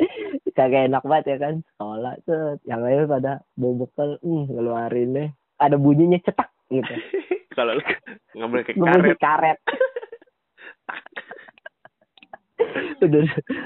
kagak 0.53 0.91
enak 0.91 1.01
banget 1.07 1.25
ya 1.33 1.37
kan 1.41 1.53
sekolah 1.73 2.13
tuh. 2.29 2.61
Yang 2.69 2.81
lain 2.85 3.09
pada 3.09 3.33
bawa 3.57 3.73
bekal 3.81 4.09
hmm, 4.21 4.53
ngeluarin 4.53 5.17
deh 5.17 5.29
ada 5.59 5.75
bunyinya 5.75 6.19
cetak 6.19 6.49
gitu 6.69 6.93
Kalau 7.57 7.75
lu 7.75 7.83
ngambil 8.33 8.63
bunyi 8.71 9.11
karet. 9.13 9.19
karet 9.19 9.59
udah 12.99 13.23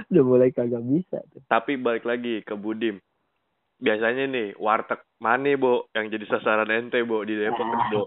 udah 0.10 0.24
mulai 0.24 0.50
kagak 0.50 0.82
bisa 0.82 1.18
tuh 1.30 1.42
Tapi 1.46 1.78
balik 1.78 2.06
lagi 2.06 2.42
ke 2.42 2.54
Budim. 2.54 2.98
biasanya 3.78 4.30
nih 4.30 4.56
warteg 4.56 5.02
mana 5.20 5.60
bo 5.60 5.92
yang 5.92 6.08
jadi 6.08 6.24
sasaran 6.26 6.72
ente 6.72 7.04
bo 7.04 7.20
di 7.22 7.36
Depok 7.36 7.68
nah, 7.68 7.90
bo 7.92 8.02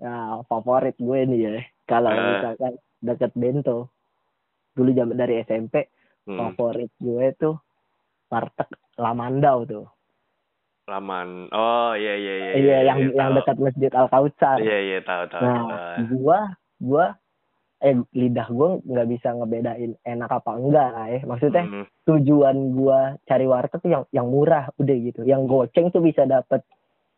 nah, 0.00 0.32
favorit 0.48 0.96
gue 0.96 1.20
nih 1.26 1.38
ya 1.38 1.54
kalau 1.84 2.08
Ah. 2.08 2.22
misalkan 2.32 2.72
deket 2.98 3.32
bento 3.36 3.92
dulu 4.72 4.88
jam 4.90 5.12
dari 5.12 5.44
SMP 5.44 5.90
hmm. 6.24 6.38
favorit 6.38 6.88
gue 6.96 7.26
tuh 7.36 7.60
warteg 8.26 8.70
Lamandau 8.96 9.58
tuh 9.62 9.84
laman 10.88 11.28
oh 11.50 11.92
iya 11.92 12.14
iya 12.14 12.34
iya 12.34 12.52
iya 12.56 12.78
yang 12.82 12.98
yang 13.12 13.30
tahu. 13.30 13.36
dekat 13.38 13.56
masjid 13.60 13.90
Al 13.92 14.08
Kautsar 14.08 14.56
iya 14.58 14.78
iya 14.80 14.98
tahu 15.00 15.24
tahu 15.28 15.42
nah 15.44 15.60
tahu. 15.94 16.02
gua 16.10 16.38
gua 16.78 17.04
eh 17.78 17.94
lidah 18.10 18.48
gua 18.48 18.80
nggak 18.80 19.08
bisa 19.08 19.28
ngebedain 19.30 19.92
enak 20.02 20.30
apa 20.32 20.50
enggak 20.50 20.88
lah 20.88 21.06
ya 21.06 21.20
maksudnya 21.22 21.62
Hmm. 21.62 21.86
tujuan 22.04 22.56
gua 22.72 22.98
cari 23.22 23.44
warteg 23.44 23.78
tuh 23.78 23.92
yang 23.92 24.04
yang 24.10 24.26
murah 24.26 24.72
udah 24.74 24.96
gitu 24.98 25.20
yang 25.22 25.44
goceng 25.44 25.88
tuh 25.88 26.00
bisa 26.00 26.24
dapet 26.24 26.64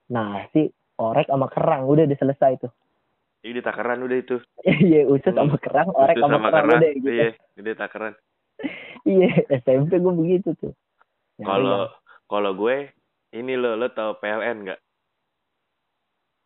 nasi 0.06 0.66
orek 0.98 1.30
sama 1.30 1.46
kerang 1.46 1.86
udah 1.86 2.04
udah 2.04 2.18
selesai 2.18 2.60
tuh 2.60 2.72
Ini 3.40 3.64
takaran 3.64 4.04
udah 4.04 4.18
itu. 4.20 4.36
iya 4.84 5.08
usus 5.08 5.32
Hmm. 5.32 5.48
sama 5.48 5.56
kerang 5.56 5.88
orek 5.96 6.12
Itu 6.12 6.28
sama, 6.28 6.44
kerang, 6.44 6.76
udah 6.76 6.90
gitu 6.92 7.08
Iya, 7.08 7.28
ini 7.56 7.70
takaran. 7.72 8.12
iya 9.08 9.30
SMP 9.56 9.96
gua 9.96 10.12
begitu 10.12 10.52
tuh 10.58 10.74
Ya, 11.40 11.48
Kalau 11.48 11.88
kalau 12.28 12.52
gue 12.52 12.92
ini 13.32 13.54
lo 13.54 13.74
lo 13.74 13.88
tau 13.90 14.18
PLN 14.18 14.56
nggak? 14.66 14.80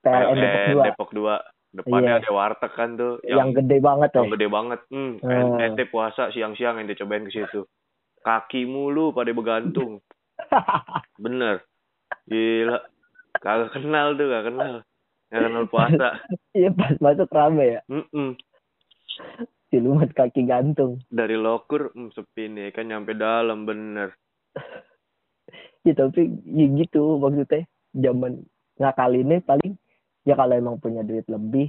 PLN 0.05 0.37
Depok 0.37 0.69
dua 0.69 0.85
Depok 0.85 1.11
2. 1.13 1.53
Depannya 1.75 2.07
Iya. 2.07 2.21
ada 2.23 2.31
warteg 2.31 2.73
kan 2.79 2.95
tuh 2.95 3.19
yang, 3.27 3.51
gede 3.51 3.83
banget 3.83 4.15
yang 4.15 4.31
gede 4.31 4.47
banget. 4.47 4.81
Hmm, 4.95 5.19
Hmm. 5.19 5.59
ente 5.59 5.91
puasa 5.91 6.31
siang-siang 6.31 6.79
ente 6.79 6.95
cobain 6.95 7.27
ke 7.27 7.35
situ. 7.35 7.67
Kaki 8.23 8.63
mulu 8.63 9.11
pada 9.11 9.35
begantung. 9.35 9.99
Bener. 11.19 11.67
Gila. 12.31 12.79
Kagak 13.43 13.75
kenal 13.75 14.15
tuh, 14.15 14.31
gak 14.31 14.47
kenal. 14.47 14.75
Gak 15.35 15.43
kenal 15.43 15.65
puasa. 15.67 16.09
iya 16.55 16.71
pas 16.71 16.95
masuk 17.03 17.27
rame 17.35 17.75
ya 17.75 17.81
Mm-mm. 17.91 18.39
siluman 19.67 20.07
kaki 20.07 20.47
gantung 20.47 21.03
Dari 21.11 21.35
lokur, 21.35 21.91
hmm, 21.91 22.15
sepi 22.15 22.47
nih. 22.47 22.71
Kan 22.71 22.95
nyampe 22.95 23.19
dalam, 23.19 23.67
bener. 23.67 24.15
ya 25.85 25.93
tapi 25.95 26.21
ya 26.45 26.67
gitu 26.75 27.17
maksudnya 27.17 27.69
zaman 27.93 28.41
ngakalinnya 28.77 29.45
paling 29.45 29.77
ya 30.25 30.35
kalau 30.35 30.55
emang 30.55 30.77
punya 30.77 31.01
duit 31.01 31.29
lebih 31.29 31.69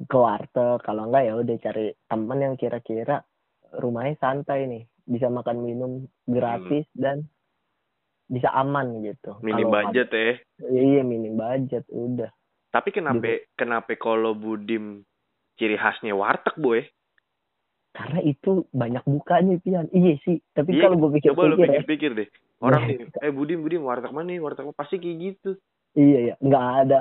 ke 0.00 0.16
warteg 0.16 0.80
kalau 0.80 1.04
enggak 1.04 1.26
ya 1.26 1.34
udah 1.34 1.56
cari 1.60 1.84
teman 2.06 2.38
yang 2.40 2.54
kira-kira 2.54 3.26
rumahnya 3.72 4.16
santai 4.16 4.64
nih 4.64 4.82
bisa 5.04 5.26
makan 5.26 5.60
minum 5.60 5.92
gratis 6.24 6.86
dan 6.92 7.26
bisa 8.24 8.46
aman 8.50 9.02
gitu 9.02 9.34
Minim 9.40 9.66
Kalau- 9.66 9.90
budget 9.90 10.08
ya. 10.08 10.34
iya 10.70 11.02
minim 11.02 11.34
budget 11.34 11.82
udah 11.90 12.30
Tapi 12.70 12.94
kenapa 12.94 13.18
Gitu. 13.18 13.50
kenapa 13.56 13.90
kalau 13.96 14.30
Budim 14.32 15.02
ciri 15.58 15.74
khasnya 15.74 16.14
warteg 16.14 16.54
boy? 16.56 16.86
karena 17.90 18.22
itu 18.22 18.62
banyak 18.70 19.02
bukanya 19.02 19.58
pian 19.58 19.90
iya 19.90 20.14
sih 20.22 20.38
tapi 20.54 20.78
Iya, 20.78 20.86
kalau 20.86 21.10
gue 21.10 21.18
Coba 21.26 21.42
lu 21.44 21.58
pikir-pikir 21.58 21.58
ya 21.58 21.82
pikir-pikir 21.82 22.10
deh. 22.14 22.28
Orang 22.60 22.82
Iya. 22.86 23.08
eh 23.18 23.32
Budim 23.32 23.60
Budim 23.60 23.82
warteg 23.82 24.12
mana 24.12 24.28
nih? 24.28 24.38
Warteg 24.38 24.68
pasti 24.72 24.96
kayak 24.96 25.16
gitu. 25.18 25.50
iya 25.92 26.18
ya 26.22 26.34
nggak 26.38 26.66
ada 26.80 27.00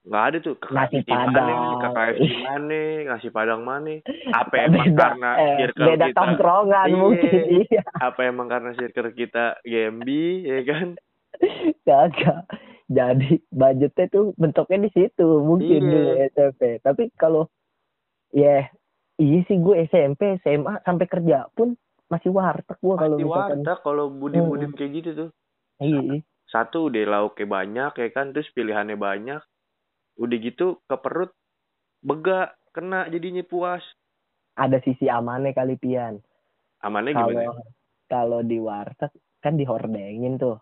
Nggak 0.00 0.24
ada 0.24 0.36
tuh 0.40 0.54
Nasi 0.72 0.98
mana, 1.04 1.28
Padang. 1.28 1.92
KFC 1.92 2.24
mana, 2.40 2.80
nasi 3.06 3.28
padang 3.28 3.62
mana. 3.62 4.00
Apa 4.30 4.54
emang 4.62 4.88
beda 4.88 4.96
karena 5.12 5.30
eh, 5.36 5.56
circle 5.60 5.86
beda 5.86 6.06
kita? 6.06 6.16
tongkrongan 6.16 6.86
Iya. 6.88 6.96
mungkin 6.96 7.40
iya 7.60 7.82
Apa 8.00 8.20
emang 8.24 8.48
karena 8.48 8.70
circle 8.72 9.12
kita 9.12 9.44
Gembi, 9.62 10.24
ya 10.42 10.60
kan? 10.64 10.88
kagak 11.82 12.44
jadi 12.86 13.30
budgetnya 13.48 14.06
tuh 14.08 14.34
bentuknya 14.34 14.84
di 14.84 14.90
situ 14.90 15.28
mungkin 15.40 15.80
Iya. 15.80 15.90
dulu 15.90 16.10
SMP 16.28 16.60
tapi 16.80 17.02
kalau 17.14 17.46
ya 18.30 18.66
iya 19.16 19.38
sih 19.44 19.56
gue 19.56 19.84
SMP 19.84 20.40
SMA 20.40 20.80
sampai 20.80 21.06
kerja 21.06 21.46
pun 21.52 21.78
masih 22.10 22.30
warteg 22.34 22.76
gue 22.76 22.94
kalau 22.98 23.16
misalkan 23.16 23.62
warteg 23.62 23.78
kalau 23.80 24.04
Budim 24.10 24.44
Budim 24.50 24.72
kayak 24.74 24.92
gitu 24.98 25.10
tuh. 25.14 25.30
iya 25.78 26.18
Satu 26.50 26.90
udah 26.90 27.06
lauknya 27.06 27.46
banyak 27.46 27.92
ya 27.94 28.08
kan, 28.10 28.34
terus 28.34 28.50
pilihannya 28.50 28.98
banyak. 28.98 29.38
Udah 30.18 30.36
gitu 30.36 30.82
ke 30.84 30.96
perut 30.98 31.30
begak, 32.02 32.52
kena 32.74 33.06
jadinya 33.06 33.46
puas. 33.46 33.86
ada 34.58 34.76
sisi 34.82 35.06
amannya 35.06 35.54
kali 35.54 35.78
pian 35.78 36.20
Amannya 36.82 37.12
gimana? 37.14 37.32
kalau 37.48 37.54
kalau 38.10 38.40
di 38.42 38.58
warteg 38.58 39.12
kan 39.40 39.54
dihordengin 39.56 40.36
tuh 40.36 40.58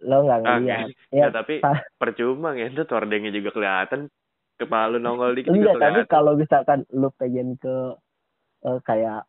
lo 0.00 0.22
nggak 0.24 0.40
Ah, 0.46 0.56
ngeliat 0.62 0.88
Ya, 1.10 1.26
ya 1.26 1.28
tapi 1.34 1.58
percuma 1.98 2.54
ngentut 2.54 2.88
hordengnya 2.88 3.34
juga 3.34 3.50
kelihatan. 3.50 4.06
Kepala 4.56 4.94
lu 4.94 4.98
nongol 4.98 5.34
dikit 5.34 5.50
juga 5.50 5.74
enggak 5.74 5.74
tapi 5.74 5.82
kelihatan. 5.82 6.10
kalau 6.14 6.32
misalkan 6.38 6.78
lo 6.94 7.08
pengen 7.18 7.58
ke 7.58 7.76
eh, 8.64 8.78
kayak 8.86 9.26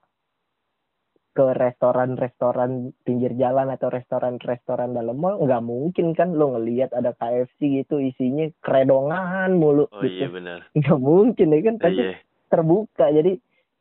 ke 1.29 1.45
restoran-restoran 1.53 2.71
pinggir 3.01 3.31
jalan 3.33 3.69
atau 3.69 3.87
restoran-restoran 3.87 4.91
dalam 4.91 5.15
mall 5.15 5.37
nggak 5.37 5.61
mungkin 5.61 6.11
kan 6.11 6.33
lo 6.33 6.53
ngelihat 6.53 6.89
ada 6.91 7.13
KFC 7.13 7.59
gitu 7.79 7.97
isinya 7.97 8.49
keredongan 8.59 9.53
mulu 9.53 9.85
Oh 9.87 10.01
gitu 10.01 10.25
iya 10.25 10.27
benar. 10.27 10.59
nggak 10.77 10.99
mungkin 10.99 11.47
ya 11.49 11.59
kan 11.63 11.75
pasti 11.77 12.01
Iya, 12.03 12.15
terbuka 12.47 13.05
jadi 13.09 13.31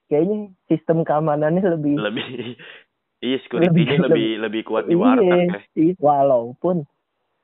kayaknya 0.06 0.38
sistem 0.66 1.02
keamanannya 1.02 1.64
lebih 1.70 1.94
lebih 1.96 2.26
Iya, 3.18 3.42
security-nya 3.42 3.98
Lebih- 3.98 4.06
lebih 4.06 4.28
lebih 4.38 4.62
kuat 4.62 4.84
di 4.86 4.94
warteg 4.94 5.26
ya. 5.26 5.34
Iya, 5.34 5.58
iya. 5.74 5.92
walaupun 5.98 6.86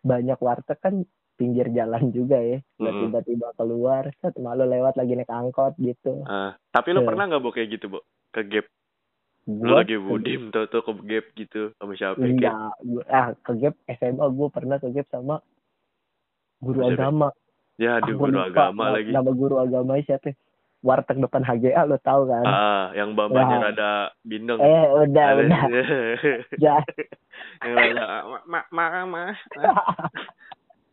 banyak 0.01 0.39
warteg 0.39 0.79
kan 0.79 1.03
pinggir 1.35 1.67
jalan 1.69 2.09
juga 2.09 2.39
ya 2.39 2.63
nggak 2.79 2.95
tiba-tiba 3.01 3.49
keluar 3.55 4.07
set 4.21 4.39
malu 4.39 4.63
lewat 4.63 4.95
lagi 4.95 5.19
naik 5.19 5.27
angkot 5.27 5.75
gitu 5.77 6.23
Ah, 6.23 6.55
tapi 6.71 6.95
lo 6.95 7.03
Iya. 7.03 7.09
pernah 7.09 7.25
nggak 7.27 7.43
bu 7.43 7.51
kayak 7.51 7.69
gitu, 7.73 7.87
Bu? 7.89 7.99
Ke 8.31 8.45
gap. 8.45 8.71
Gua 9.45 9.79
lagi 9.79 9.97
budim 9.97 10.49
tuh 10.49 10.65
tuh 10.67 10.81
ke 10.81 10.93
gap 11.05 11.27
gitu 11.35 11.69
sama 11.75 11.93
siapa? 11.93 12.17
Enggak 12.19 12.57
gua- 12.81 13.07
ah 13.07 13.27
ke 13.37 13.53
gap 13.59 13.75
SMA 13.87 14.25
gue 14.27 14.49
pernah 14.49 14.77
ke 14.79 14.89
gap 14.91 15.05
sama 15.11 15.37
guru 16.59 16.81
Siapa? 16.83 16.93
agama 16.95 17.29
Ya, 17.75 17.99
Ah, 17.99 18.01
di 18.01 18.13
guru 18.15 18.39
lupa 18.39 18.49
agama 18.71 18.85
lagi. 18.91 19.11
nama 19.11 19.31
guru 19.31 19.57
agama 19.59 19.99
siapa 20.01 20.31
ya? 20.31 20.35
warteg 20.81 21.17
depan 21.19 21.43
HGA 21.43 21.83
lo 21.83 21.97
tahu 21.99 22.25
kan 22.27 22.45
Ah, 22.45 22.85
yang 22.93 23.13
bambanya 23.13 23.57
Wah. 23.59 23.65
rada 23.67 23.91
bindeng. 24.23 24.61
eh 24.61 24.85
udah 24.87 25.27
Ada- 25.27 25.41
udah 25.43 25.63
ya 26.65 26.77
yang 27.61 27.75
rada 27.75 28.05
ma 28.25 28.39
ma 28.47 28.61
ma 28.71 28.85
mas. 29.07 29.39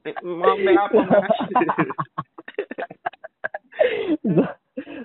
Eh, 0.01 0.15
Mau 0.19 0.55
apa 0.57 0.99
mas? 1.05 1.37
gue 4.21 4.47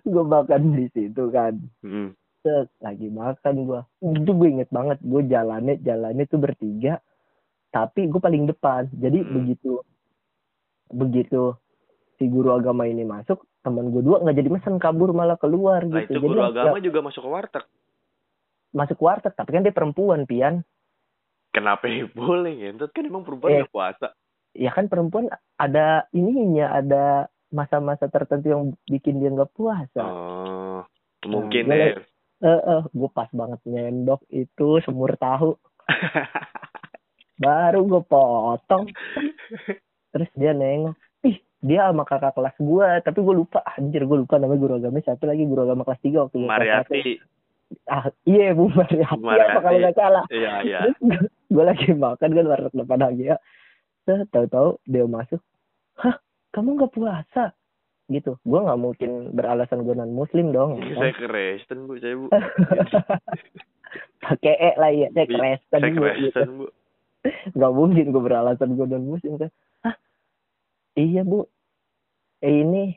gue 0.02 0.24
makan 0.24 0.62
di 0.72 0.86
situ 0.88 1.22
kan 1.28 1.54
Hmm. 1.80 2.14
Set, 2.46 2.70
lagi 2.78 3.10
makan 3.10 3.54
gua 3.60 3.80
itu 3.98 4.30
gue 4.30 4.48
inget 4.48 4.70
banget 4.70 4.98
gue 5.00 5.22
jalannya 5.24 5.74
jalannya 5.78 6.24
tuh 6.24 6.38
bertiga 6.38 7.02
tapi 7.68 8.06
gue 8.06 8.20
paling 8.20 8.46
depan 8.46 8.86
jadi 8.88 9.18
Hmm. 9.18 9.34
begitu 9.34 9.82
begitu 10.88 11.58
si 12.14 12.24
guru 12.24 12.54
agama 12.54 12.86
ini 12.86 13.02
masuk 13.02 13.42
teman 13.60 13.90
gue 13.90 13.98
dua 14.00 14.22
nggak 14.22 14.36
jadi 14.36 14.48
mesen 14.48 14.78
kabur 14.78 15.10
malah 15.10 15.34
keluar 15.34 15.82
Nah 15.82 16.00
gitu 16.00 16.14
itu 16.14 16.18
guru 16.22 16.38
jadi 16.38 16.48
agama 16.48 16.78
ya, 16.78 16.84
juga 16.84 16.98
masuk 17.02 17.18
ke 17.18 17.28
warteg. 17.28 17.64
masuk 18.72 18.98
warteg 19.00 19.34
tapi 19.34 19.50
kan 19.50 19.60
dia 19.60 19.74
perempuan 19.74 20.22
pian 20.22 20.62
Kenapa 21.48 21.84
ya 21.84 22.06
boleh 22.14 22.52
ngentut 22.54 22.90
kan 22.90 23.02
emang 23.02 23.22
perempuan 23.22 23.58
Eh. 23.58 23.66
puasa. 23.66 24.14
ya 24.52 24.70
kan 24.70 24.86
perempuan 24.86 25.26
ada 25.56 26.06
ininya 26.10 26.70
ada 26.72 27.04
masa-masa 27.48 28.06
tertentu 28.06 28.46
yang 28.46 28.62
bikin 28.84 29.18
dia 29.18 29.28
nggak 29.28 29.50
puasa 29.50 30.00
Oh, 30.00 30.80
mungkin 31.24 31.66
Nah, 31.66 31.76
ya. 31.76 31.98
Eh 32.44 32.60
eh, 32.60 32.82
gue 32.92 33.10
pas 33.12 33.30
banget 33.32 33.60
nyendok 33.64 34.24
itu 34.28 34.80
semur 34.84 35.16
tahu. 35.16 35.56
Baru 37.42 37.84
gue 37.84 38.02
potong. 38.04 38.88
Terus 40.12 40.30
dia 40.36 40.52
nengok. 40.56 40.96
Ih 41.24 41.36
dia 41.64 41.88
sama 41.88 42.04
kakak 42.04 42.36
kelas 42.36 42.56
gue 42.60 42.88
tapi 43.04 43.18
gue 43.20 43.34
lupa. 43.36 43.60
Anjir 43.76 44.04
gue 44.04 44.18
lupa 44.24 44.36
namanya 44.36 44.60
guru 44.60 44.74
agama 44.80 45.00
satu 45.00 45.28
lagi. 45.28 45.44
Guru 45.44 45.64
agama 45.64 45.84
kelas 45.84 46.02
tiga 46.04 46.18
waktu. 46.28 46.38
Mariati. 46.44 47.20
ah 47.90 48.06
iya 48.22 48.54
bu 48.54 48.70
Mariati, 48.70 49.18
Bu 49.18 49.26
Mariati. 49.26 49.50
apa 49.50 49.60
kalau 49.66 49.78
nggak 49.82 49.96
salah? 49.98 50.24
Iya, 50.30 50.52
iya. 50.62 50.80
gue 51.50 51.64
lagi 51.66 51.90
makan 51.98 52.30
kan 52.30 52.46
warteg 52.46 52.74
depan 52.78 53.00
lagi 53.02 53.22
ya 53.34 53.36
tahu-tahu 54.06 54.78
dia 54.86 55.02
masuk. 55.08 55.42
Hah 55.98 56.16
kamu 56.54 56.78
nggak 56.78 56.94
puasa 56.94 57.50
gitu. 58.08 58.38
Gue 58.46 58.60
nggak 58.62 58.80
mungkin 58.80 59.10
beralasan 59.34 59.82
gue 59.82 59.94
non 59.94 60.12
muslim 60.14 60.54
dong 60.54 60.78
ya 60.78 60.94
kan? 60.94 60.98
Saya 61.02 61.12
Kristen 61.18 61.78
bu, 61.90 61.94
saya 61.98 62.14
bu. 62.14 62.26
pakai 64.26 64.54
e 64.58 64.70
lah 64.76 64.90
ya 64.90 65.08
saya 65.14 65.26
Iya, 65.26 65.34
Kristen 65.38 65.80
Saya 65.80 65.92
Bu, 65.92 66.02
gitu. 66.02 66.30
Kristen 66.30 66.50
bu. 66.58 66.66
nggak 67.58 67.72
mungkin 67.74 68.04
gue 68.14 68.22
beralasan 68.22 68.70
gue 68.78 68.86
non 68.86 69.04
muslim 69.06 69.32
kan? 69.38 69.50
Hah? 69.82 69.96
Iya 70.94 71.22
bu. 71.26 71.46
Eh 72.42 72.62
ini 72.62 72.94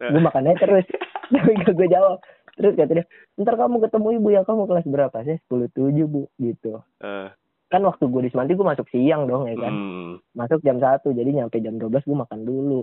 gue 0.00 0.20
makannya 0.20 0.56
terus. 0.60 0.86
Tapi 1.32 1.62
gak 1.62 1.74
gue 1.78 1.88
jawab. 1.88 2.18
Terus 2.58 2.74
kata 2.76 2.92
dia 3.00 3.06
ntar 3.40 3.56
kamu 3.56 3.80
ketemu 3.86 4.08
ibu 4.20 4.28
ya 4.34 4.42
kamu 4.44 4.68
kelas 4.68 4.86
berapa? 4.90 5.16
Sih 5.24 5.38
sepuluh 5.46 5.70
tujuh 5.72 6.04
bu 6.04 6.22
gitu. 6.42 6.82
Eh, 7.00 7.30
kan 7.70 7.80
waktu 7.86 8.04
gue 8.10 8.26
di 8.26 8.30
Semanti 8.34 8.58
gue 8.58 8.66
masuk 8.66 8.90
siang 8.90 9.30
dong 9.30 9.46
ya 9.46 9.54
kan? 9.56 9.72
Hmm. 9.72 10.12
masuk 10.34 10.58
jam 10.66 10.82
satu 10.82 11.14
jadi 11.14 11.30
nyampe 11.30 11.62
jam 11.62 11.78
12 11.78 12.02
gue 12.02 12.18
makan 12.18 12.40
dulu 12.42 12.82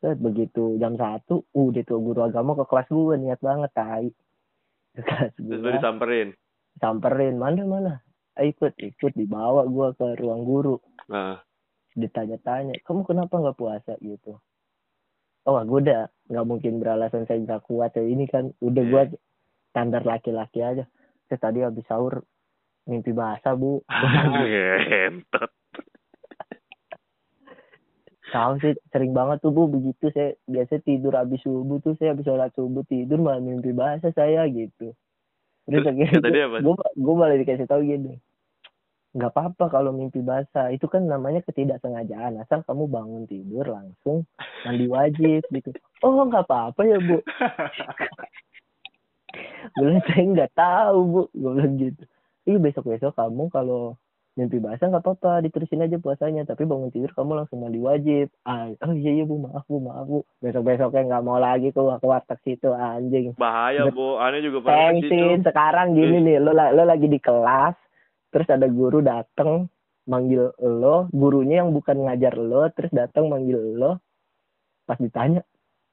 Terus 0.00 0.16
begitu 0.16 0.80
jam 0.80 0.96
satu 0.96 1.44
udah 1.52 1.84
tuh 1.84 2.00
guru 2.00 2.24
agama 2.24 2.56
ke 2.56 2.64
kelas 2.64 2.88
gue 2.88 3.16
niat 3.20 3.40
banget 3.44 3.70
tai. 3.76 4.08
Ke 4.96 5.00
kelas 5.04 5.32
Terus 5.36 5.60
gue 5.60 5.72
disamperin. 5.76 6.28
samperin 6.80 7.36
mana 7.36 7.62
mana? 7.68 7.94
Ayo 8.40 8.56
ikut 8.56 8.72
ikut 8.80 9.12
dibawa 9.12 9.68
gue 9.68 9.88
ke 10.00 10.06
ruang 10.24 10.48
guru. 10.48 10.80
Nah, 11.12 11.36
ditanya-tanya 11.92 12.80
kamu 12.80 13.04
kenapa 13.04 13.36
nggak 13.36 13.58
puasa? 13.60 13.92
Gitu. 14.00 14.40
Oh 15.44 15.60
gue 15.60 15.80
udah 15.84 16.08
nggak 16.32 16.46
mungkin 16.48 16.80
beralasan 16.80 17.28
saya 17.28 17.44
nggak 17.44 17.68
kuat 17.68 17.92
ya. 17.92 18.00
Ini 18.00 18.24
kan 18.32 18.56
udah 18.64 18.84
gue 18.88 19.02
standar 19.68 20.00
laki-laki 20.08 20.64
aja. 20.64 20.88
Saya 21.28 21.38
tadi 21.38 21.60
habis 21.60 21.84
sahur 21.84 22.24
mimpi 22.88 23.12
basah 23.12 23.52
bu. 23.52 23.84
tahu 28.30 28.52
sih 28.62 28.72
sering 28.94 29.12
banget 29.12 29.42
tuh 29.44 29.52
bu 29.52 29.66
begitu 29.66 30.10
saya 30.14 30.34
biasa 30.46 30.82
tidur 30.86 31.14
habis 31.14 31.42
subuh 31.42 31.78
tuh 31.82 31.94
saya 31.98 32.14
habis 32.14 32.26
sholat 32.26 32.50
subuh 32.56 32.82
tidur 32.86 33.18
malah 33.20 33.42
mimpi 33.42 33.74
basah 33.74 34.10
saya 34.14 34.46
gitu. 34.48 34.94
Terus 35.68 35.84
akhirnya 35.86 36.46
gue 36.62 36.74
gue 36.74 37.14
malah 37.14 37.36
dikasih 37.36 37.66
tahu 37.68 37.82
gini 37.84 38.18
nggak 39.10 39.34
apa-apa 39.34 39.74
kalau 39.74 39.90
mimpi 39.90 40.22
basah 40.22 40.70
itu 40.70 40.86
kan 40.86 41.02
namanya 41.02 41.42
ketidaksengajaan 41.42 42.38
asal 42.46 42.62
kamu 42.62 42.86
bangun 42.86 43.26
tidur 43.26 43.66
langsung 43.66 44.22
mandi 44.62 44.86
wajib 44.86 45.42
gitu. 45.50 45.74
Oh 46.06 46.22
nggak 46.22 46.46
apa-apa 46.46 46.80
ya 46.86 46.98
bu. 47.02 47.18
Gue 49.78 49.82
bilang 49.86 50.02
saya 50.06 50.22
nggak 50.30 50.52
tahu 50.54 50.98
bu. 51.10 51.22
Gue 51.34 51.50
bilang 51.58 51.74
gitu. 51.82 52.02
Iya 52.46 52.58
besok 52.62 52.86
besok 52.86 53.18
kamu 53.18 53.50
kalau 53.50 53.98
mimpi 54.40 54.56
basah 54.56 54.88
nggak 54.88 55.04
apa-apa 55.04 55.44
diterusin 55.44 55.84
aja 55.84 56.00
puasanya. 56.00 56.48
Tapi 56.48 56.64
bangun 56.64 56.88
tidur 56.88 57.12
kamu 57.12 57.44
langsung 57.44 57.60
mandi 57.60 57.76
wajib. 57.76 58.32
Ah, 58.48 58.72
oh 58.88 58.96
iya 58.96 59.20
iya 59.20 59.24
bu 59.28 59.36
maaf 59.36 59.68
bu 59.68 59.76
maaf 59.84 60.08
bu. 60.08 60.24
Besok 60.40 60.64
besoknya 60.64 61.04
nggak 61.12 61.24
mau 61.28 61.36
lagi 61.36 61.68
ke 61.68 61.80
ke 61.80 62.06
warteg 62.08 62.40
situ 62.40 62.72
anjing. 62.72 63.36
Bahaya, 63.36 63.92
Bu. 63.92 64.16
Aneh 64.16 64.40
juga 64.40 64.64
pernah. 64.64 64.96
Tensin 64.96 65.44
sekarang 65.44 65.92
gini 65.92 66.16
nih 66.24 66.36
lo 66.40 66.56
lo 66.56 66.82
lagi 66.88 67.04
di 67.04 67.20
kelas 67.20 67.76
terus 68.32 68.48
ada 68.48 68.64
guru 68.64 69.04
dateng 69.04 69.68
manggil 70.08 70.56
lo. 70.56 71.12
Gurunya 71.12 71.60
yang 71.60 71.76
bukan 71.76 72.08
ngajar 72.08 72.40
lo 72.40 72.72
terus 72.72 72.88
datang 72.96 73.28
manggil 73.28 73.60
lo. 73.76 74.00
Pas 74.88 74.96
ditanya 74.96 75.44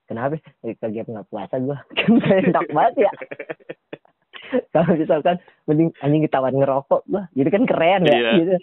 kenapa 0.08 0.40
kaget 0.64 1.06
nggak 1.12 1.28
puasa 1.28 1.60
gua? 1.60 1.84
Kan 2.00 2.24
kayak 2.24 2.56
enak 2.56 2.66
banget 2.72 3.12
ya 3.12 3.12
kalau 4.74 4.92
misalkan 4.96 5.38
mending 5.66 5.90
anjing 6.00 6.24
ketahuan 6.24 6.56
ngerokok 6.56 7.02
gua 7.08 7.28
jadi 7.36 7.50
kan 7.52 7.64
keren 7.66 8.02
ya 8.08 8.16
Iya. 8.16 8.32
gitu 8.40 8.56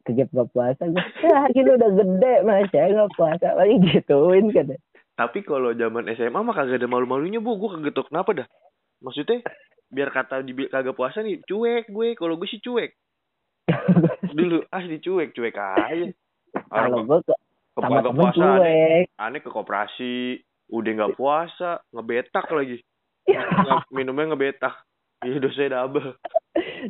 kaget 0.00 0.28
nggak 0.32 0.48
puasa 0.54 0.82
gua 0.88 1.04
ya 1.20 1.38
gini 1.52 1.70
udah 1.76 1.90
gede 1.92 2.34
mas 2.42 2.66
saya 2.72 2.88
nggak 2.94 3.12
puasa 3.14 3.48
lagi 3.54 3.76
gituin 3.84 4.48
kan 4.50 4.74
Tapi 5.20 5.44
kalau 5.44 5.76
zaman 5.76 6.08
SMA 6.16 6.40
mah 6.40 6.56
kagak 6.56 6.80
ada 6.80 6.88
malu-malunya, 6.88 7.44
Bu. 7.44 7.60
Gue 7.60 7.76
kegetok 7.76 8.08
kenapa 8.08 8.32
dah? 8.32 8.48
Maksudnya 9.04 9.44
biar 9.92 10.08
kata 10.08 10.40
di 10.40 10.56
kagak 10.64 10.96
puasa 10.96 11.20
nih 11.20 11.44
cuek 11.44 11.92
gue. 11.92 12.16
Kalau 12.16 12.40
gue 12.40 12.48
sih 12.48 12.56
cuek. 12.64 12.96
Dulu 14.38 14.64
asli 14.72 14.96
cuek, 14.96 15.36
cuek 15.36 15.52
aja. 15.60 16.08
kalau 16.72 17.04
gua 17.04 17.20
ke, 17.20 17.36
ke, 17.36 17.80
sama 17.84 18.00
kagak 18.00 18.04
temen 18.08 18.16
puasa 18.16 18.40
aneh, 18.40 18.56
cuek 18.64 19.04
aneh 19.20 19.40
ke 19.44 19.50
koperasi, 19.52 20.16
udah 20.72 20.90
nggak 20.96 21.16
puasa, 21.20 21.70
ngebetak 21.92 22.46
lagi. 22.48 22.76
Minumnya 23.96 24.32
ngebetak. 24.32 24.72
Iya 25.20 25.36
dosanya 25.36 25.84
double. 25.84 26.16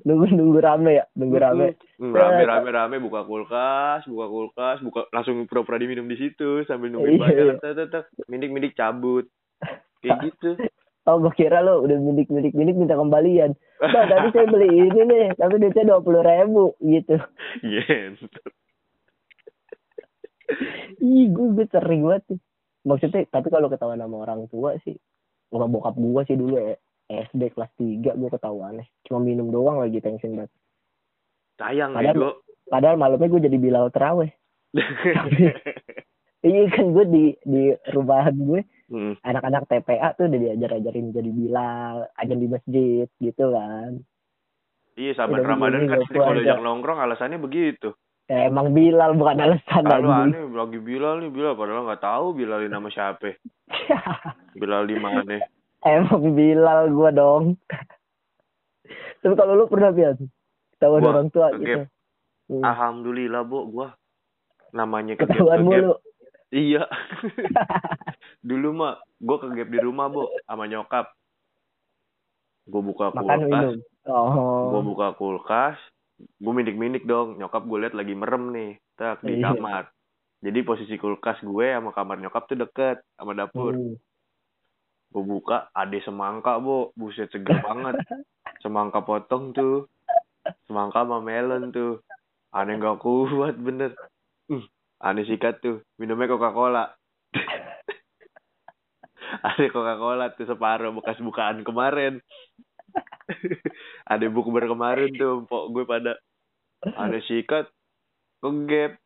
nunggu 0.06 0.30
nunggu 0.32 0.58
rame 0.62 1.02
ya 1.02 1.04
nunggu 1.18 1.36
rame 1.36 1.66
Hmm, 1.98 2.14
rame 2.14 2.42
rame 2.46 2.68
rame 2.70 2.96
buka 3.02 3.26
kulkas 3.26 4.06
buka 4.06 4.26
kulkas 4.30 4.78
buka 4.80 5.00
langsung 5.10 5.44
pura-pura 5.44 5.76
diminum 5.76 6.06
di 6.06 6.16
situ 6.16 6.62
sambil 6.64 6.94
nungguin 6.94 7.18
Iya, 7.18 7.58
banyak 7.58 7.58
iya. 7.60 8.00
mindik 8.30 8.50
mindik 8.54 8.72
cabut 8.78 9.26
kayak 10.00 10.18
gitu 10.30 10.56
Oh, 11.08 11.16
gue 11.16 11.32
kira 11.32 11.64
lo 11.64 11.80
udah 11.80 11.96
minik-minik-minik 11.96 12.76
minta 12.76 12.92
kembalian. 12.92 13.56
Bang, 13.80 14.04
tadi 14.04 14.36
saya 14.36 14.46
beli 14.46 14.68
ini 14.68 15.00
nih, 15.00 15.32
tapi 15.32 15.56
duitnya 15.56 15.96
dua 15.96 16.04
puluh 16.04 16.20
ribu 16.20 16.76
gitu. 16.84 17.16
Iya. 17.64 18.20
Ih, 21.00 21.26
gue, 21.32 21.46
gue 21.56 21.66
sering 21.72 22.04
banget 22.04 22.22
sih. 22.28 22.38
Maksudnya, 22.84 23.24
tapi 23.32 23.48
kalau 23.48 23.72
ketahuan 23.72 23.96
sama 23.96 24.28
orang 24.28 24.44
tua 24.52 24.76
sih, 24.84 24.92
sama 25.48 25.72
bokap 25.72 25.96
gue 25.96 26.22
sih 26.28 26.36
dulu 26.36 26.60
ya, 26.60 26.76
SD 27.10 27.50
kelas 27.50 27.70
3 27.74 28.14
gue 28.14 28.30
ketahuan 28.30 28.78
Cuma 29.02 29.18
minum 29.18 29.48
doang 29.48 29.78
lagi 29.78 29.98
tensin 29.98 30.34
banget. 30.34 30.52
sayang 31.56 31.92
Padahal- 31.92 32.14
ego 32.14 32.30
Padahal 32.64 32.96
malamnya 32.96 33.26
gue 33.28 33.42
jadi 33.42 33.58
Bilal 33.58 33.90
teraweh. 33.90 34.30
Iya 36.40 36.72
kan 36.72 36.86
gue 36.90 37.04
di 37.04 37.24
di 37.42 37.62
rumahan 37.90 38.32
gue 38.34 38.62
Hmm, 38.90 39.14
anak-anak 39.22 39.70
TPA 39.70 40.18
tuh 40.18 40.26
udah 40.26 40.40
diajar-ajarin 40.40 41.14
jadi 41.14 41.30
Bilal, 41.30 42.10
ajan 42.10 42.38
di 42.38 42.48
masjid 42.48 43.06
gitu 43.18 43.54
kan. 43.54 44.02
iya 44.96 45.14
sahabat 45.14 45.40
Udah 45.40 45.48
ramadan 45.48 45.86
kan 45.86 46.02
sih 46.02 46.18
kalau 46.18 46.42
yang 46.42 46.58
nongkrong 46.58 46.98
alasannya 46.98 47.38
begitu 47.38 47.94
Ya, 48.26 48.46
emang 48.46 48.70
Bilal 48.70 49.14
bukan 49.14 49.38
alasan 49.38 49.82
kalau 49.84 50.10
anjing. 50.10 50.34
aneh 50.34 50.42
lagi 50.48 50.78
bilal 50.78 51.18
nih 51.18 51.30
bilal 51.30 51.54
padahal 51.54 51.86
nggak 51.86 52.02
tahu 52.02 52.26
bilal 52.32 52.62
nama 52.64 52.88
siapa 52.88 53.38
bilal 54.58 54.86
di 54.86 54.96
mana 54.96 55.22
Emang 55.82 56.32
Bilal 56.32 56.90
gua 56.90 57.10
dong. 57.10 57.44
Tapi 59.18 59.34
kalau 59.34 59.52
lu 59.54 59.66
pernah 59.66 59.90
Pian? 59.90 60.16
Ketahuan 60.72 61.00
Gua 61.00 61.10
orang 61.10 61.28
tua 61.28 61.46
kegep. 61.50 61.60
gitu. 61.60 61.80
Hmm. 62.50 62.66
alhamdulillah 62.66 63.42
bu 63.42 63.58
gua 63.68 63.94
namanya 64.70 65.14
Ketahuan 65.14 65.60
kegep-kegep. 65.60 65.64
mulu. 65.86 65.94
Iya. 66.50 66.82
Dulu 68.42 68.68
mah 68.72 68.92
gue 69.16 69.36
kegap 69.38 69.68
di 69.68 69.78
rumah, 69.78 70.08
Bu, 70.08 70.26
sama 70.42 70.66
nyokap. 70.66 71.06
Gue 72.64 72.82
buka 72.82 73.10
Makan 73.10 73.22
kulkas, 73.22 73.46
minum. 73.70 73.78
Oh. 74.02 74.66
gue 74.70 74.82
buka 74.84 75.06
kulkas, 75.14 75.78
gue 76.18 76.52
mindik-mindik 76.52 77.04
dong. 77.04 77.38
Nyokap 77.38 77.62
gue 77.62 77.78
liat 77.78 77.94
lagi 77.94 78.14
merem 78.14 78.50
nih, 78.50 78.70
tak 78.94 79.22
di 79.22 79.38
Iya. 79.38 79.54
kamar. 79.54 79.94
Jadi 80.40 80.58
posisi 80.62 80.94
kulkas 80.96 81.38
gue 81.38 81.66
sama 81.68 81.92
kamar 81.92 82.18
nyokap 82.18 82.46
tuh 82.46 82.58
deket 82.58 82.98
sama 83.14 83.30
dapur. 83.32 83.70
Hmm. 83.70 83.94
Gue 85.10 85.26
buka, 85.26 85.74
ada 85.74 85.98
semangka, 86.06 86.62
Bu. 86.62 86.94
Buset 86.94 87.26
seger 87.34 87.58
banget. 87.66 87.98
Semangka 88.62 89.02
potong 89.02 89.50
tuh. 89.50 89.90
Semangka 90.70 91.02
sama 91.02 91.18
melon 91.18 91.74
tuh. 91.74 91.98
Aneh 92.54 92.78
gak 92.78 93.02
kuat 93.02 93.58
bener. 93.58 93.94
Hmm, 94.46 94.66
aneh 95.02 95.26
sikat 95.26 95.62
tuh. 95.62 95.82
Minumnya 95.98 96.30
Coca-Cola. 96.30 96.94
ada 99.46 99.66
Coca-Cola 99.70 100.30
tuh 100.34 100.46
separuh 100.46 100.94
bekas 100.94 101.18
bukaan 101.18 101.66
kemarin. 101.66 102.22
ada 104.12 104.26
bukber 104.30 104.66
kemarin 104.66 105.14
tuh, 105.14 105.46
empok 105.46 105.64
gue 105.74 105.84
pada. 105.86 106.12
Aneh 106.98 107.22
sikat. 107.26 107.66
Kegep. 108.42 108.98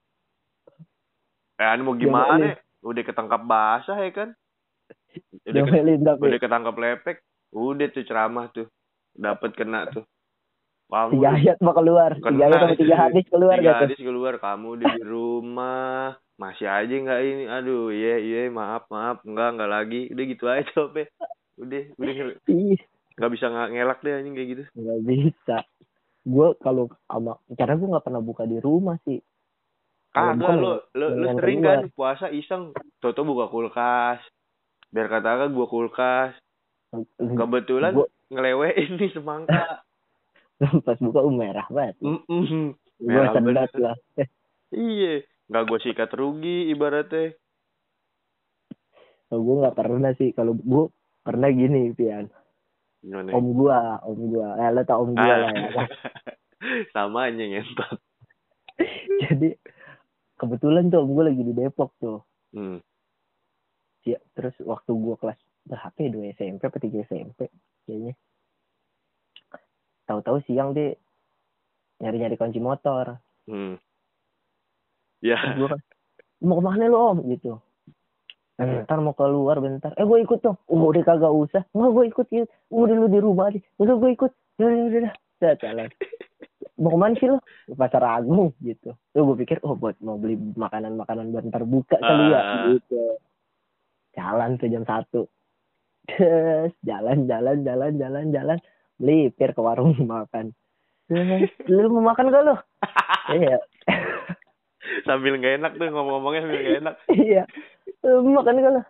Eh, 1.61 1.69
aneh 1.69 1.85
mau 1.85 1.97
gimana? 1.97 2.57
Udah 2.85 3.03
ketangkap 3.05 3.40
basah 3.49 3.97
ya 4.05 4.12
kan? 4.12 4.37
Udah 5.44 5.62
ke- 5.62 5.98
tapi 5.98 6.22
udah 6.24 6.40
ketangkap 6.40 6.74
lepek 6.74 7.16
udah 7.50 7.87
tuh 7.90 8.05
ceramah 8.05 8.46
tuh. 8.50 8.66
Dapat 9.14 9.50
kena 9.55 9.87
tuh. 9.88 10.05
Kamu 10.85 11.16
tiga 11.16 11.31
ayat 11.33 11.59
mau 11.59 11.74
keluar. 11.74 12.11
Kena, 12.18 12.31
Tiga 12.31 12.44
ayat 12.44 12.59
sama 12.61 12.74
tiga 12.77 12.96
hadis 12.98 13.24
keluar 13.27 13.57
tiga 13.57 13.66
gitu. 13.66 13.83
hadis 13.88 13.98
keluar 13.98 14.35
kamu 14.38 14.70
di 14.79 14.90
rumah. 15.03 16.14
Masih 16.35 16.66
aja 16.66 16.90
nggak 16.92 17.20
ini. 17.22 17.44
Aduh 17.46 17.88
iya 17.88 18.14
iya 18.18 18.40
maaf 18.48 18.87
maaf. 18.88 19.22
Enggak 19.22 19.55
enggak 19.55 19.70
lagi. 19.70 20.00
Udah 20.11 20.24
gitu 20.27 20.44
aja 20.46 20.62
coba 20.70 21.07
udah 21.55 21.83
udah 21.94 22.12
Ih, 22.50 22.79
nggak 23.14 23.31
bisa 23.31 23.46
nggak 23.46 23.68
ngelak 23.70 23.98
deh 24.03 24.12
anjing 24.12 24.35
kayak 24.35 24.48
gitu. 24.50 24.62
Nggak 24.74 25.00
bisa. 25.07 25.57
Gue 26.24 26.48
kalau 26.59 26.90
sama 27.05 27.38
karena 27.55 27.74
gue 27.77 27.88
nggak 27.94 28.05
pernah 28.05 28.22
buka 28.22 28.42
di 28.44 28.59
rumah 28.59 28.98
sih. 29.03 29.22
Kagak 30.11 30.59
lo 30.59 30.90
lo 30.94 31.07
lo 31.11 31.27
sering 31.38 31.59
keluar. 31.59 31.74
kan 31.83 31.90
puasa 31.90 32.27
iseng 32.31 32.70
toto 32.98 33.22
buka 33.22 33.46
kulkas 33.46 34.22
biar 34.95 35.11
katakan 35.11 35.51
gua 35.51 35.67
kulkas 35.67 36.33
kebetulan 37.19 37.99
Gua- 37.99 38.13
ngelewein 38.31 38.95
nih 38.95 39.11
semangka 39.11 39.83
Pas 40.87 40.99
buka 41.03 41.19
uh, 41.19 41.35
merah 41.35 41.67
banget. 41.67 41.99
Mm-mm. 41.99 42.79
Gue 43.03 43.11
Merah 43.11 43.35
bener. 43.35 43.67
lah. 43.75 43.99
Iya, 44.75 45.23
nggak 45.51 45.65
gue 45.71 45.79
sikat 45.83 46.11
rugi 46.15 46.71
ibaratnya. 46.71 47.35
Kalau 49.31 49.41
gue 49.43 49.57
nggak 49.63 49.77
pernah 49.79 50.11
sih. 50.19 50.31
Kalau 50.35 50.55
gue 50.59 50.91
pernah 51.23 51.47
gini, 51.51 51.95
Pian. 51.95 52.27
Gimana? 53.03 53.31
Om 53.35 53.47
gua, 53.55 54.03
om 54.03 54.19
gua. 54.35 54.59
Eh, 54.59 54.71
lo 54.75 54.83
tau 54.83 55.07
om 55.07 55.15
gua 55.15 55.35
lah 55.47 55.51
ya. 55.53 55.69
Ah. 55.79 55.89
Sama 56.95 57.31
aja 57.31 57.39
ngentot. 57.39 57.99
Jadi 59.31 59.55
kebetulan 60.35 60.91
tuh 60.91 61.07
om 61.07 61.15
gua 61.15 61.31
lagi 61.31 61.43
di 61.45 61.55
Depok 61.55 61.95
tuh. 62.03 62.19
Hmm. 62.51 62.83
Ya, 64.05 64.21
terus 64.37 64.53
waktu 64.61 64.93
gua 64.93 65.17
kelas 65.17 65.40
berapa 65.64 65.97
ya? 65.97 66.09
Dua 66.12 66.25
SMP 66.31 66.61
apa 66.61 66.77
tiga 66.77 67.01
SMP 67.09 67.49
kayaknya. 67.88 68.12
Tahu-tahu 70.05 70.45
siang 70.45 70.77
deh 70.77 70.93
nyari-nyari 71.99 72.37
kunci 72.37 72.61
motor. 72.61 73.17
Hmm. 73.49 73.81
Ya. 75.25 75.40
Terus 75.40 75.57
gua 75.57 75.69
kan 75.73 75.81
mau 76.45 76.61
ke 76.61 76.62
mana 76.62 76.85
lo 76.93 76.99
om? 77.17 77.19
Gitu. 77.25 77.57
Bentar 78.55 79.01
mau 79.01 79.17
keluar 79.17 79.59
bentar. 79.59 79.97
Eh 79.97 80.05
gue 80.05 80.19
ikut 80.23 80.38
dong 80.38 80.61
oh 80.69 80.93
udah 80.93 81.03
kagak 81.03 81.33
usah. 81.33 81.62
Nggak 81.73 81.90
gue 81.90 82.05
ikut 82.07 82.27
ikut 82.31 82.51
udah 82.71 82.95
lu 82.95 83.09
di 83.09 83.19
rumah 83.19 83.49
aja. 83.51 83.59
Udah 83.81 83.95
gue 83.97 84.11
ikut. 84.12 84.31
Ya 84.61 84.64
udah 84.69 84.79
udah 84.79 84.99
udah. 85.01 85.14
Saya 85.40 85.55
jalan. 85.59 85.88
Mau 86.79 86.90
ke 86.90 86.99
mana 86.99 87.14
sih 87.17 87.27
lo 87.31 87.38
pasar 87.75 88.05
agung 88.05 88.53
gitu. 88.61 88.93
Tuh 89.11 89.23
gue 89.25 89.37
pikir 89.43 89.59
oh 89.64 89.75
buat 89.75 89.95
mau 90.03 90.19
beli 90.19 90.35
makanan 90.37 90.99
makanan 90.99 91.31
buat 91.31 91.47
ntar 91.49 91.62
buka 91.64 91.97
kali 91.97 92.35
ya 92.35 92.38
Ah. 92.38 92.67
gitu 92.75 93.03
jalan 94.14 94.57
tuh 94.57 94.70
jam 94.70 94.85
satu. 94.87 95.27
Terus 96.09 96.72
jalan 96.83 97.27
jalan 97.27 97.62
jalan 97.62 97.92
jalan 97.98 98.27
jalan. 98.31 98.59
Melipir 98.98 99.50
ke 99.53 99.61
warung 99.61 99.94
makan. 100.07 100.55
Lu 101.68 101.92
mau 101.92 102.14
makan 102.14 102.33
gak 102.33 102.44
lo 102.48 102.57
iya. 103.37 103.61
Sambil 105.05 105.37
nggak 105.37 105.61
enak 105.61 105.72
tuh 105.77 105.88
ngomong-ngomongnya 105.92 106.40
sambil 106.44 106.61
nggak 106.61 106.81
enak. 106.81 106.94
iya. 107.12 107.42
"Eh, 108.05 108.20
makan 108.20 108.57
kan 108.61 108.72
lah 108.81 108.87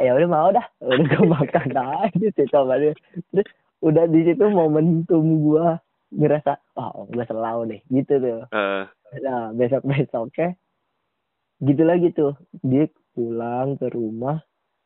ya 0.00 0.16
udah 0.16 0.28
mau 0.28 0.48
dah. 0.52 0.66
Udah 0.80 1.04
gue 1.04 1.24
makan 1.28 1.68
aja 2.08 2.28
sih 2.32 2.48
sama 2.48 2.80
dia 2.80 2.96
terus 3.32 3.48
udah 3.84 4.04
di 4.08 4.24
situ 4.24 4.44
momentum 4.48 5.24
gua 5.44 5.76
ngerasa 6.14 6.56
oh 6.80 7.04
gue 7.12 7.24
selalu 7.28 7.60
deh. 7.76 7.80
Gitu 7.92 8.12
tuh. 8.16 8.40
Eh, 8.48 8.84
nah 9.20 9.52
besok 9.52 9.84
besoknya 9.84 10.56
gitu 11.60 11.82
lagi 11.84 12.08
tuh. 12.16 12.32
Dia 12.64 12.88
pulang 13.12 13.76
ke 13.76 13.92
rumah 13.92 14.40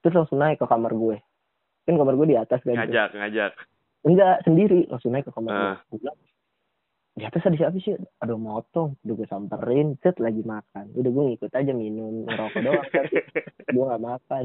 terus 0.06 0.22
langsung 0.22 0.38
naik 0.38 0.62
ke 0.62 0.70
kamar 0.70 0.94
gue. 0.94 1.18
Kan 1.82 1.98
kamar 1.98 2.14
gue 2.14 2.30
di 2.30 2.38
atas 2.38 2.62
kan? 2.62 2.78
Ngajak, 2.78 3.18
ngajak. 3.18 3.52
enggak 4.06 4.36
sendiri. 4.46 4.86
Langsung 4.86 5.10
naik 5.10 5.26
ke 5.26 5.34
kamar 5.34 5.50
gue. 5.50 5.66
Ah. 5.74 5.78
Bilang, 5.90 6.18
di 7.16 7.24
atas 7.26 7.42
ada 7.42 7.58
siapa 7.58 7.74
sih? 7.82 7.98
Aduh 8.22 8.38
motong. 8.38 8.94
Udah 9.02 9.14
gue 9.18 9.26
samperin 9.26 9.98
set 9.98 10.14
lagi 10.22 10.46
makan. 10.46 10.94
Udah 10.94 11.10
gue 11.10 11.24
ngikut 11.34 11.50
aja 11.50 11.72
minum 11.74 12.22
ngerokok 12.22 12.60
doang 12.62 12.86
kan. 12.94 13.04
Gue 13.74 13.82
gak 13.82 14.04
makan. 14.06 14.44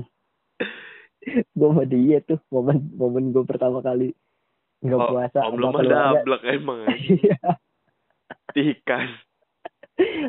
Gue 1.54 1.68
sama 1.70 1.84
dia 1.86 2.18
tuh 2.26 2.42
momen 2.50 2.90
momen 2.98 3.30
gue 3.30 3.46
pertama 3.46 3.86
kali 3.86 4.18
nggak 4.82 4.98
Oh, 4.98 5.14
puasa 5.14 5.46
Om 5.46 5.62
lu 5.62 5.70
mah 5.70 5.74
keluarga. 5.78 6.18
dablek 6.26 6.42
emang. 6.50 6.80
iya. 7.22 7.38
Tikas. 8.58 9.14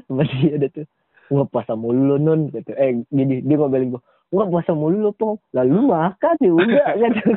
sama 0.04 0.28
dia 0.28 0.60
ada 0.60 0.68
tuh 0.68 0.84
nggak 1.32 1.48
puasa 1.48 1.72
mulu 1.72 2.20
nun 2.20 2.52
gitu. 2.52 2.76
Eh 2.76 3.00
gini 3.08 3.40
dia 3.40 3.56
ngomelin 3.56 3.96
gue 3.96 4.02
nggak 4.32 4.48
puasa 4.48 4.72
mulu 4.72 4.98
lo 5.04 5.12
pong. 5.12 5.36
Lalu 5.52 5.92
makan 5.92 6.36
ya 6.40 6.52
udah 6.56 6.86
gitu 7.20 7.32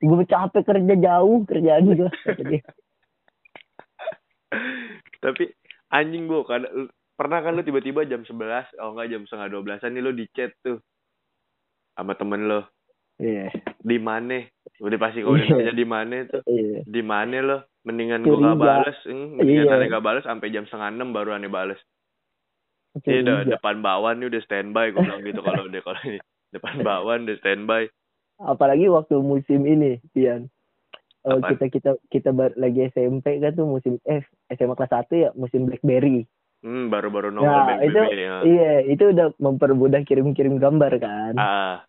gue 0.00 0.24
capek 0.24 0.64
kerja 0.64 0.94
jauh 0.96 1.44
kerjaan 1.44 1.92
gue 1.92 2.08
dia 2.48 2.64
Tapi 5.20 5.44
anjing 5.92 6.24
bu, 6.24 6.42
kan 6.48 6.64
pernah 7.14 7.44
kan 7.44 7.52
lu 7.52 7.60
tiba-tiba 7.60 8.08
jam 8.08 8.24
11, 8.24 8.80
oh 8.80 8.96
enggak 8.96 9.12
jam 9.12 9.22
setengah 9.28 9.48
12an 9.60 9.92
nih 9.92 10.02
lu 10.02 10.12
di 10.16 10.24
chat 10.32 10.56
tuh 10.64 10.80
sama 11.92 12.16
temen 12.16 12.48
lo 12.48 12.64
iya. 13.20 13.52
Di 13.76 14.00
mana? 14.00 14.40
Udah 14.80 14.96
pasti 14.96 15.20
kalau 15.20 15.36
Iya. 15.36 15.52
ditanya 15.52 15.74
di 15.76 15.86
mana 15.86 16.16
tuh. 16.24 16.40
Iya. 16.48 16.80
Di 16.88 17.02
mana 17.04 17.36
lo? 17.44 17.58
Mendingan 17.84 18.24
gua 18.24 18.40
gak 18.40 18.60
bales 18.60 18.98
hmm, 19.04 19.28
mendingan 19.36 19.68
Iya. 19.68 19.76
aneh 19.76 19.88
gak 19.92 20.04
bales 20.04 20.24
sampai 20.24 20.48
jam 20.48 20.64
setengah 20.64 20.88
enam 20.96 21.12
baru 21.12 21.36
aneh 21.36 21.52
bales 21.52 21.80
ini 22.96 23.22
udah 23.22 23.34
Curiga. 23.40 23.52
depan 23.54 23.76
bawan 23.80 24.18
nih 24.18 24.28
udah 24.28 24.42
standby 24.42 24.90
gue 24.90 25.00
bilang 25.00 25.22
gitu 25.22 25.40
kalau 25.40 25.62
udah 25.64 25.80
kalau 25.80 26.00
ini 26.04 26.18
depan 26.50 26.74
bawan 26.80 27.18
udah 27.22 27.38
standby 27.38 27.82
apalagi 28.38 28.86
waktu 28.86 29.14
musim 29.18 29.62
ini 29.64 29.98
Pian 30.10 30.50
Eh, 31.20 31.28
Apaan? 31.30 31.52
kita 31.52 31.64
kita 31.68 31.90
kita 32.08 32.30
bar- 32.32 32.56
lagi 32.56 32.88
SMP 32.88 33.36
kan 33.38 33.52
tuh 33.52 33.68
musim 33.68 34.00
eh 34.02 34.24
SMA 34.48 34.72
kelas 34.72 35.04
1 35.04 35.12
ya 35.12 35.28
musim 35.34 35.68
BlackBerry 35.68 36.24
hmm 36.60 36.88
baru-baru 36.88 37.28
nongol 37.28 37.44
Nah, 37.60 37.76
BBB 37.76 37.92
itu- 37.92 38.08
ya. 38.18 38.36
iya 38.42 38.72
itu 38.88 39.04
udah 39.06 39.28
mempermudah 39.36 40.00
kirim-kirim 40.02 40.56
gambar 40.56 40.96
kan 40.96 41.34
ah 41.36 41.84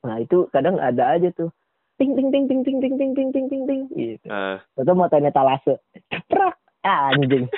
nah 0.00 0.16
itu 0.16 0.46
kadang 0.48 0.78
ada 0.78 1.10
aja 1.10 1.28
tuh 1.30 1.50
ting 1.98 2.14
ting 2.14 2.30
ting 2.30 2.46
ting 2.46 2.62
ting 2.62 2.78
ting 2.78 2.94
ting 2.94 3.10
ting 3.12 3.28
ting 3.28 3.46
ting 3.50 3.62
ting 3.66 3.80
gitu 3.90 4.26
ah. 4.26 4.62
atau 4.72 4.94
mau 4.94 5.10
tanya 5.10 5.28
talase 5.28 5.74
ceprak 6.06 6.54
ah, 6.80 7.10
anjing 7.10 7.50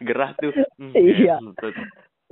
gerah 0.00 0.32
tuh. 0.38 0.50
Hmm, 0.78 0.90
Iya. 0.94 1.38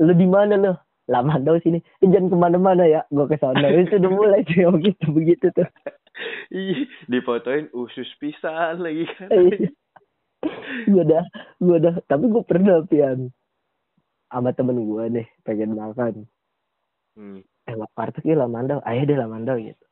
lu 0.01 0.13
di 0.15 0.27
mana 0.27 0.55
lu? 0.57 0.73
Lama 1.11 1.37
dong 1.39 1.59
sini. 1.61 1.83
Eh, 2.01 2.09
jangan 2.09 2.31
ke 2.31 2.37
mana-mana 2.39 2.87
ya. 2.87 3.03
Gue 3.11 3.27
ke 3.27 3.37
sana. 3.37 3.69
Itu 3.69 3.99
udah 3.99 4.11
mulai 4.11 4.47
tuh 4.47 4.57
yang 4.57 4.73
begitu 4.79 5.07
begitu 5.11 5.47
tuh. 5.51 5.67
Ih, 6.55 6.87
difotoin 7.07 7.67
usus 7.75 8.07
pisan 8.17 8.81
lagi. 8.81 9.05
Kan 9.19 9.31
gue 10.87 11.03
udah 11.03 11.23
gue 11.59 11.77
udah. 11.77 11.95
Tapi 12.07 12.25
gue 12.27 12.43
pernah 12.47 12.83
pian. 12.87 13.31
Sama 14.31 14.55
temen 14.55 14.79
gue 14.79 15.05
nih 15.13 15.27
pengen 15.43 15.77
makan. 15.77 16.25
Hmm. 17.13 17.45
eh 17.69 17.77
warteg 17.77 18.25
ya 18.25 18.39
Lamandau. 18.39 18.81
Ayo 18.83 19.05
deh 19.05 19.15
Lamandau 19.15 19.61
gitu 19.61 19.85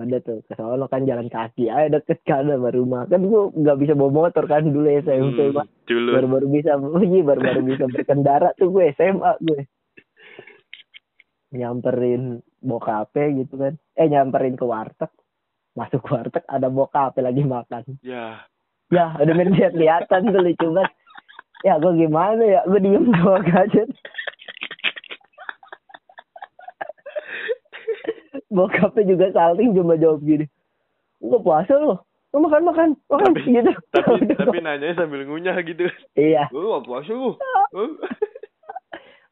ada 0.00 0.18
tuh 0.18 0.40
ke 0.42 0.56
sono 0.56 0.86
kan 0.86 1.04
jalan 1.04 1.28
kaki 1.28 1.68
ayo 1.68 1.92
deket 1.92 2.24
kan 2.24 2.44
sama 2.44 2.72
rumah. 2.72 3.04
Kan 3.04 3.24
gue 3.24 3.42
nggak 3.52 3.78
bisa 3.78 3.92
bawa 3.92 4.10
motor 4.26 4.44
kan 4.44 4.64
dulu 4.64 4.88
SMP 4.88 5.52
Hmm, 5.52 5.56
Pak. 5.56 5.66
culun 5.84 6.12
baru-baru 6.16 6.46
bisa 6.48 6.70
iya 7.00 7.20
baru-baru 7.20 7.60
bisa 7.64 7.84
berkendara 7.94 8.50
tuh 8.56 8.68
gue 8.70 8.90
SMA 8.94 9.32
gue 9.38 9.60
nyamperin 11.50 12.38
bokape 12.60 13.24
gitu 13.36 13.54
kan. 13.56 13.74
Eh 13.94 14.06
nyamperin 14.06 14.54
ke 14.54 14.64
warteg. 14.64 15.10
Masuk 15.74 16.02
warteg 16.06 16.44
ada 16.46 16.68
bokape 16.68 17.20
lagi 17.20 17.42
makan. 17.42 17.84
Ya. 18.00 18.46
Ya 18.90 19.14
udah 19.18 19.34
main 19.34 19.54
lihat 19.54 19.74
lihatan 19.80 20.30
tuh 20.30 20.42
lucu 20.42 20.66
banget. 20.70 20.92
Ya 21.60 21.76
gue 21.76 21.92
gimana 21.94 22.40
ya? 22.40 22.60
Gue 22.64 22.80
diem 22.80 23.04
doang 23.06 23.44
aja 23.44 23.84
bokapnya 28.50 29.02
juga 29.06 29.26
salting 29.30 29.70
cuma 29.72 29.94
jawab 29.94 30.20
gini 30.20 30.44
nggak 31.20 31.40
puasa 31.40 31.74
loh 31.74 31.98
lo 32.30 32.36
makan 32.40 32.62
makan 32.62 32.88
makan 33.06 33.30
Tapi- 33.34 33.50
gitu. 33.50 33.72
tapi 33.90 34.22
tapi 34.38 34.58
nanyanya 34.60 34.94
sambil 34.94 35.26
ngunyah 35.26 35.58
gitu. 35.66 35.90
Iya. 36.14 36.46
Gue 36.46 36.62
gak 36.62 36.86
puasa 36.86 37.10
Oh. 37.10 37.34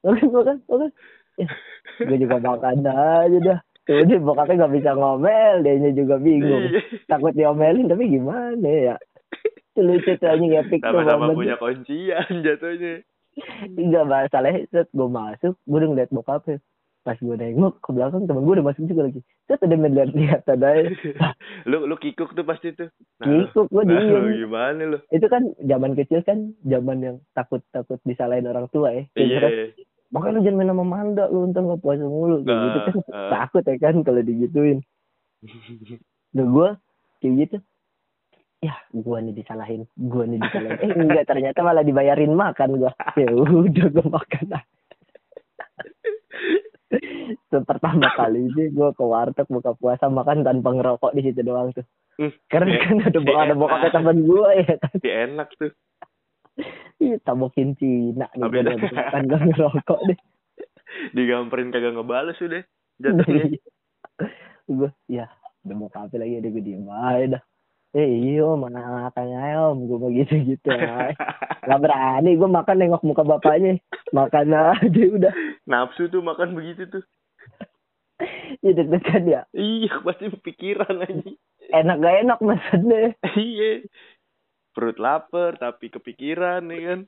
makan 0.02 0.26
makan 0.30 0.56
makan. 0.66 0.90
Ya, 1.38 1.46
gue 2.02 2.16
juga 2.18 2.36
makan 2.42 2.82
aja 2.82 3.38
dah. 3.38 3.58
Dia 3.86 4.18
bokapnya 4.18 4.66
nggak 4.66 4.74
bisa 4.74 4.90
ngomel 4.98 5.54
dia 5.62 5.90
juga 5.94 6.18
bingung. 6.18 6.74
Iya. 6.74 6.80
takut 7.06 7.32
diomelin 7.32 7.86
tapi 7.86 8.10
gimana 8.10 8.66
ya? 8.66 8.96
Itu 9.70 9.80
lucu 9.80 10.18
tuh 10.18 10.28
anjing 10.28 10.58
epic 10.58 10.82
sama-sama 10.82 11.30
punya 11.32 11.54
kuncian 11.54 12.26
jatuhnya. 12.42 13.06
Enggak 13.78 14.04
masalahnya 14.04 14.66
set 14.68 14.90
gue 14.90 15.06
masuk 15.06 15.54
gue 15.54 15.78
udah 15.78 15.88
ngeliat 15.88 16.10
bokapnya 16.10 16.58
pas 17.06 17.16
gue 17.16 17.36
nengok 17.36 17.80
ke 17.80 17.90
belakang 17.94 18.28
temen 18.28 18.44
gue 18.44 18.54
udah 18.58 18.66
masuk 18.68 18.84
juga 18.84 19.08
lagi. 19.08 19.20
Set 19.48 19.62
udah 19.64 19.78
melihat 19.80 20.10
lihat 20.12 20.42
aja 20.44 20.68
lu 21.70 21.88
lu 21.88 21.96
kikuk 21.96 22.36
tuh 22.36 22.44
pasti 22.44 22.74
tuh. 22.76 22.90
Kikuk 23.22 23.70
gue 23.72 23.82
nah, 23.86 23.96
diem. 23.96 24.24
gimana 24.44 24.82
lu? 24.84 24.98
Itu 25.08 25.26
kan 25.32 25.42
zaman 25.62 25.96
kecil 25.96 26.20
kan 26.26 26.52
zaman 26.66 26.98
yang 27.00 27.16
takut 27.32 27.64
takut 27.72 27.96
disalahin 28.04 28.50
orang 28.50 28.68
tua 28.68 28.92
ya. 28.92 29.02
Iya. 29.16 29.24
gitu, 29.24 29.48
makanya 30.12 30.34
lu 30.36 30.40
jangan 30.44 30.58
main 30.58 30.70
sama 30.74 30.84
manda 30.84 31.24
lu 31.32 31.48
ntar 31.48 31.62
nggak 31.64 31.80
puasa 31.80 32.04
mulu 32.04 32.36
kayak 32.44 32.58
Ah, 32.58 32.64
gitu 32.66 32.78
kan. 32.84 32.94
ah. 33.14 33.30
takut 33.40 33.62
ya 33.64 33.76
kan 33.80 33.94
kalau 34.04 34.20
digituin. 34.20 34.78
Nah 36.36 36.44
gue 36.44 36.68
kayak 37.24 37.34
gitu. 37.46 37.56
Ya 38.58 38.74
gue 38.90 39.16
nih 39.22 39.34
disalahin 39.38 39.86
gue 39.94 40.24
nih 40.28 40.38
disalahin. 40.42 40.78
Eh 40.82 40.90
enggak 40.92 41.24
ternyata 41.30 41.62
malah 41.62 41.86
dibayarin 41.86 42.34
makan 42.34 42.76
gue 42.82 42.92
ya 43.16 43.28
udah 43.32 43.86
gue 43.86 44.06
makan. 44.10 44.44
Itu 45.78 46.10
pertama 47.68 48.08
kali 48.16 48.48
sih 48.56 48.72
gue 48.72 48.88
ke 48.96 49.04
warteg 49.04 49.48
buka 49.48 49.76
puasa 49.76 50.08
makan 50.08 50.40
tanpa 50.40 50.72
ngerokok 50.72 51.12
di 51.12 51.20
situ 51.24 51.40
doang 51.44 51.72
tuh. 51.72 51.84
Hmm, 52.18 52.32
karena 52.50 52.74
iya. 52.74 52.80
kan 52.82 52.96
ada 53.04 53.18
Iya, 53.20 53.36
ada 53.38 53.54
bokapnya 53.54 53.88
enak. 53.88 53.94
teman 53.94 54.18
gue 54.24 54.48
ya 54.58 54.74
kan? 54.80 54.94
Iya, 54.98 55.14
enak 55.28 55.48
tuh. 55.54 55.72
Ih, 56.98 57.14
tabokin 57.22 57.78
Cina 57.78 58.26
nih 58.34 58.42
Habis 58.42 58.58
gue 58.58 58.66
dah. 58.66 58.74
makan 58.90 59.22
gak 59.30 59.42
ngerokok 59.46 60.00
deh. 60.10 60.18
Digamperin 61.14 61.70
kagak 61.70 61.94
ngebales 61.94 62.40
udah 62.40 62.62
jatuhnya. 62.98 63.44
Gue 64.68 64.90
ya 65.06 65.30
udah 65.64 65.76
mau 65.76 65.88
kafe 65.88 66.16
lagi 66.16 66.40
ada 66.40 66.48
gue 66.48 66.60
diem 66.60 66.84
aja 66.88 67.38
dah 67.38 67.42
eh 67.98 68.10
iyo 68.22 68.54
mana 68.54 69.10
katanya 69.10 69.74
om? 69.74 69.90
Gue 69.90 69.98
mau 69.98 70.10
gitu 70.14 70.70
nggak 71.66 71.80
berani 71.82 72.38
gue 72.38 72.48
makan 72.48 72.76
nengok 72.78 73.02
muka 73.02 73.26
bapaknya. 73.26 73.82
Makan 74.14 74.54
aja 74.54 75.02
udah. 75.10 75.34
Nafsu 75.66 76.06
tuh 76.06 76.22
makan 76.22 76.54
begitu 76.54 76.86
tuh. 76.86 77.04
Ya 78.62 78.70
deg-degan 78.70 79.24
ya. 79.26 79.42
Iya 79.50 79.98
pasti 80.06 80.30
pikiran 80.30 81.02
aja 81.02 81.30
enak 81.72 81.96
gak 82.00 82.16
enak 82.24 82.38
maksudnya? 82.40 83.02
Iya. 83.36 83.84
Perut 84.72 84.98
lapar 85.02 85.58
tapi 85.58 85.90
kepikiran 85.90 86.62
ya 86.70 86.80
kan? 86.94 87.00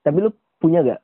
Tapi 0.00 0.18
lu 0.24 0.30
punya 0.56 0.80
gak 0.80 1.02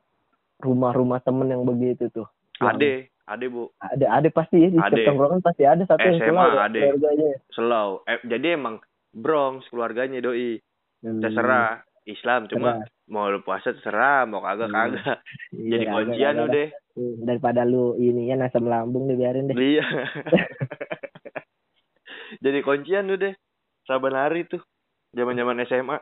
rumah-rumah 0.61 1.21
temen 1.21 1.51
yang 1.53 1.63
begitu 1.63 2.09
tuh? 2.09 2.27
Yang 2.57 3.13
ade 3.27 3.45
bu. 3.45 3.67
Ada 3.77 4.05
ada 4.09 4.29
pasti 4.29 4.55
ya 4.57 4.69
di 4.69 4.79
Ade. 4.79 5.03
tongkrongan 5.03 5.41
pasti 5.41 5.63
ada 5.63 5.83
satu 5.83 5.99
yang 6.01 6.15
SMA 6.17 6.25
keluar 6.25 6.49
ya, 6.49 6.61
ade. 6.63 6.79
keluarganya. 6.81 7.29
Slow 7.49 7.89
eh, 8.03 8.19
jadi 8.23 8.47
emang 8.53 8.75
Bronx 9.09 9.67
keluarganya 9.67 10.19
doi. 10.19 10.57
Hmm. 10.99 11.19
terserah. 11.19 11.83
Islam 12.03 12.47
cuma 12.47 12.79
Terserah. 12.79 13.11
mau 13.11 13.27
lu 13.27 13.39
puasa 13.41 13.69
terserah. 13.69 14.23
Mau 14.23 14.39
kagak 14.39 14.65
Hmm. 14.65 14.77
kagak. 14.95 15.17
Iya, 15.51 15.67
jadi 15.69 15.85
kuncian 15.87 16.33
kagak. 16.33 16.47
udah 16.47 16.67
Hmm, 16.97 17.15
daripada 17.21 17.61
lu 17.61 17.93
ini 17.95 18.25
ya 18.25 18.39
asam 18.39 18.65
lambung 18.65 19.05
deh 19.05 19.13
biarin 19.13 19.45
deh. 19.45 19.53
Iya. 19.53 19.85
Jadi 22.37 22.59
kuncian 22.59 23.07
udah 23.07 23.33
saban 23.83 24.13
hari 24.13 24.43
tuh. 24.43 24.63
Zaman 25.11 25.35
zaman 25.35 25.61
SMA 25.63 25.97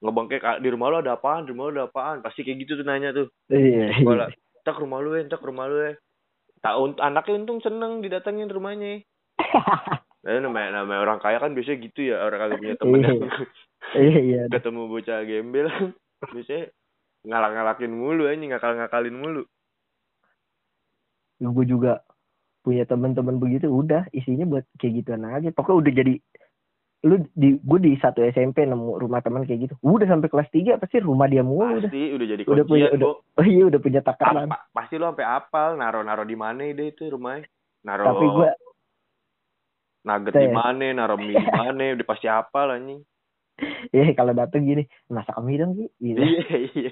ngebangkek 0.00 0.40
"Ah, 0.42 0.56
di 0.56 0.68
rumah 0.68 0.88
lu 0.88 0.96
ada 0.98 1.12
apaan? 1.14 1.44
Di 1.44 1.52
rumah 1.52 1.68
lu 1.68 1.74
ada 1.74 1.84
apaan? 1.84 2.20
Pasti 2.20 2.40
kayak 2.40 2.64
gitu 2.64 2.72
tuh 2.74 2.84
nanya 2.84 3.12
tuh. 3.12 3.28
Iya. 3.48 3.94
Sekolah 3.96 4.28
tak 4.64 4.78
rumah 4.78 5.00
lu 5.00 5.16
ya 5.16 5.26
tak 5.26 5.42
rumah 5.44 5.66
lu 5.66 5.76
ya 5.90 5.92
tak 6.60 6.74
un- 6.76 7.00
anaknya 7.00 7.40
untung 7.40 7.60
seneng 7.64 8.04
didatengin 8.04 8.52
rumahnya. 8.52 9.00
Nah, 10.20 10.36
namanya, 10.36 10.84
namanya 10.84 11.00
orang 11.00 11.16
kaya 11.16 11.40
kan 11.40 11.56
biasanya 11.56 11.80
gitu 11.88 12.12
ya 12.12 12.20
orang 12.20 12.44
kagak 12.44 12.60
punya 12.60 12.76
temen. 12.76 13.00
Yang 13.00 13.20
iya 13.96 14.18
iya. 14.20 14.40
Ketemu 14.52 14.82
bocah 14.84 15.24
gembel 15.24 15.66
biasanya 16.36 16.68
ngalak-ngalakin 17.24 17.88
mulu 17.88 18.28
aja 18.28 18.36
ngakal-ngakalin 18.36 19.16
mulu. 19.16 19.42
Gue 21.40 21.64
juga 21.64 22.04
punya 22.60 22.84
teman-teman 22.84 23.40
begitu 23.40 23.72
udah 23.72 24.12
isinya 24.12 24.44
buat 24.44 24.68
kayak 24.76 25.00
gituan 25.00 25.24
aja. 25.24 25.48
Pokoknya 25.56 25.88
udah 25.88 25.92
jadi 26.04 26.14
lu 27.00 27.16
di 27.32 27.56
gue 27.56 27.78
di 27.80 27.96
satu 27.96 28.20
SMP 28.22 28.62
nemu 28.62 29.00
rumah 29.00 29.18
teman 29.18 29.42
kayak 29.42 29.60
gitu. 29.64 29.74
Udah 29.80 30.04
sampai 30.06 30.28
kelas 30.28 30.48
3 30.48 30.76
pasti 30.76 31.00
rumah 31.00 31.24
dia 31.24 31.40
mulu 31.40 31.80
udah. 31.80 31.88
Pasti 31.88 32.12
udah 32.12 32.26
jadi 32.28 32.42
Udah 32.44 32.64
punya- 32.64 32.92
udah- 32.92 33.16
oh 33.16 33.46
iya 33.48 33.64
udah 33.66 33.80
punya 33.80 34.00
takaran 34.00 34.46
Pa- 34.46 34.68
pasti 34.70 34.94
lu 34.94 35.06
sampai 35.06 35.24
apal 35.24 35.74
naro-naro 35.74 36.22
di 36.22 36.36
mana 36.36 36.60
deh 36.62 36.88
itu 36.88 37.08
rumahnya? 37.08 37.48
Naro 37.80 38.04
tapi 38.04 38.26
gue 38.28 38.50
nugget 40.02 40.32
di 40.34 40.48
mana 40.48 40.86
naro 40.94 41.16
mie 41.16 41.36
di 41.36 41.50
mana 41.50 41.82
udah 41.92 42.06
pasti 42.06 42.26
apal 42.26 42.68
anjing. 42.70 43.00
Ya 43.92 44.08
kalau 44.12 44.32
dateng 44.32 44.64
gini 44.64 44.84
masak 45.06 45.36
mie 45.40 45.56
dong 45.56 45.76
sih 45.76 45.88
gitu. 46.02 46.20
iya 46.20 46.56
iya. 46.76 46.90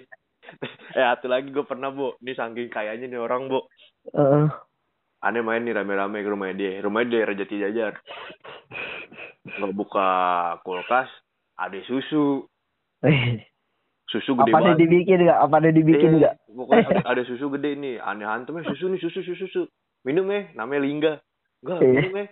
Eh 0.90 1.04
satu 1.04 1.28
lagi 1.28 1.48
gue 1.48 1.64
pernah 1.64 1.88
bu. 1.88 2.16
Ini 2.18 2.32
saking 2.32 2.68
kayaknya 2.68 3.06
nih 3.06 3.20
orang 3.20 3.48
bu. 3.48 3.60
Heeh. 4.12 4.48
Aneh 5.18 5.42
main 5.42 5.62
nih 5.62 5.74
rame-rame 5.74 6.22
ke 6.22 6.30
rumahnya 6.30 6.56
dia. 6.56 6.72
Rumahnya 6.80 7.08
dia 7.10 7.26
Raja 7.26 7.44
Jajar 7.44 7.94
nggak 9.48 9.74
buka 9.74 10.08
kulkas 10.62 11.08
ada 11.56 11.78
susu. 11.86 12.46
Susu 14.08 14.32
gede 14.40 14.56
apa 14.56 14.64
ada 14.64 14.72
banget. 14.72 14.80
dibikin 14.88 15.20
nggak? 15.20 15.36
Apa 15.36 15.54
ada 15.60 15.68
dibikin 15.68 16.16
Eh, 16.16 16.32
pokoknya 16.48 16.84
ada, 16.88 17.04
ada 17.12 17.22
susu 17.28 17.52
gede 17.52 17.76
nih. 17.76 18.00
Aneh 18.00 18.24
hantem 18.24 18.56
susu 18.64 18.88
nih 18.88 18.96
susu 19.04 19.20
susu 19.20 19.44
susu. 19.44 19.62
Minum 20.00 20.24
ya 20.32 20.48
namanya 20.56 20.80
lingga. 20.80 21.12
Enggak 21.60 21.84
Eh. 21.84 21.92
minum 21.92 22.12
ya 22.16 22.26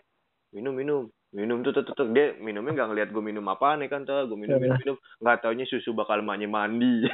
minum 0.56 0.72
minum. 0.72 1.02
Minum 1.36 1.60
tuh 1.60 1.76
tuh 1.76 1.84
tuh, 1.84 1.92
tuh. 1.92 2.08
dia 2.16 2.32
minumnya 2.40 2.72
nggak 2.72 2.88
ngeliat 2.88 3.08
gue 3.12 3.20
minum 3.20 3.44
apa 3.52 3.76
nih 3.76 3.92
kan 3.92 4.08
tuh 4.08 4.24
gue 4.24 4.40
minum 4.40 4.56
minum 4.56 4.72
minum. 4.80 4.96
Nggak 5.20 5.36
taunya 5.44 5.68
susu 5.68 5.92
bakal 5.92 6.24
emaknya 6.24 6.48
mandi. 6.48 7.04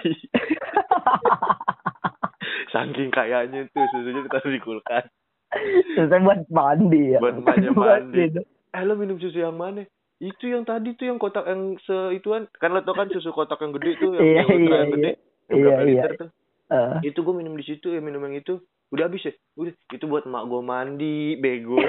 Saking 2.72 3.10
kayaknya 3.10 3.66
tuh 3.74 3.82
susunya 3.90 4.22
ditaruh 4.22 4.52
di 4.52 4.60
kulkas 4.62 5.04
Terus 5.52 6.08
buat 6.08 6.40
mandi 6.48 7.12
ya. 7.12 7.18
Buat 7.20 7.34
emaknya 7.38 7.70
buat 7.72 8.02
mandi. 8.02 8.18
minum. 8.32 8.44
eh 8.72 8.82
lo 8.82 8.92
minum 8.96 9.16
susu 9.16 9.36
yang 9.36 9.54
mana? 9.54 9.84
Itu 10.16 10.46
yang 10.46 10.62
tadi 10.62 10.94
tuh 10.94 11.06
yang 11.06 11.18
kotak 11.18 11.44
yang 11.44 11.76
seituan. 11.82 12.46
Kan 12.56 12.72
lo 12.72 12.80
tau 12.80 12.94
kan 12.94 13.08
susu 13.08 13.30
kotak 13.30 13.60
yang 13.60 13.72
gede 13.74 13.90
tuh 13.96 14.10
yang, 14.14 14.22
Iya, 14.22 14.40
yang 14.40 14.48
iya, 14.48 14.72
yang 14.72 14.90
gede. 14.90 15.02
iya. 15.02 15.12
yang 15.12 15.16
Iya, 15.52 15.74
iya. 15.76 15.84
liter 15.84 16.12
tuh. 16.16 16.28
Eh, 16.72 16.92
itu 17.04 17.18
gue 17.20 17.34
minum 17.36 17.52
di 17.52 17.62
situ 17.62 17.86
ya 17.88 18.00
minum 18.00 18.22
yang 18.24 18.34
itu. 18.34 18.58
Udah 18.88 19.06
habis 19.06 19.22
ya? 19.22 19.32
Udah. 19.54 19.72
Itu 19.88 20.04
buat 20.06 20.24
mak 20.24 20.46
gue 20.46 20.60
mandi 20.60 21.36
bego. 21.36 21.76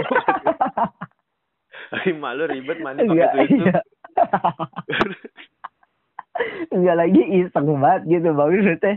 Tapi 1.91 2.09
mak 2.13 2.31
lu 2.35 2.43
ribet 2.47 2.77
mandi 2.79 3.05
pakai 3.05 3.47
susu 3.47 3.63
iya. 3.63 3.81
Enggak 6.73 6.95
lagi 6.97 7.21
iseng 7.21 7.67
banget 7.77 8.01
gitu 8.09 8.29
bang. 8.33 8.47
Maksudnya 8.49 8.91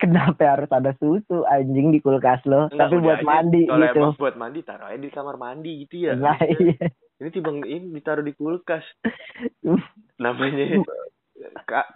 kenapa 0.00 0.56
harus 0.56 0.70
ada 0.72 0.96
susu 0.96 1.44
anjing 1.44 1.92
di 1.92 2.00
kulkas 2.00 2.40
lo? 2.48 2.72
Enggak, 2.72 2.88
tapi 2.88 2.96
buat 3.04 3.20
aja. 3.20 3.28
mandi 3.28 3.62
kalau 3.68 3.86
gitu. 3.86 4.00
emang 4.00 4.14
buat 4.16 4.36
mandi 4.40 4.60
taruh 4.64 4.88
aja 4.88 4.98
di 4.98 5.12
kamar 5.12 5.36
mandi 5.36 5.72
gitu 5.84 5.94
ya. 6.08 6.12
Nah 6.16 6.40
iya. 6.40 6.88
Ini 7.20 7.28
timbang 7.28 7.60
ini 7.68 7.92
ditaruh 7.92 8.24
di 8.24 8.32
kulkas. 8.32 8.82
Namanya 10.24 10.80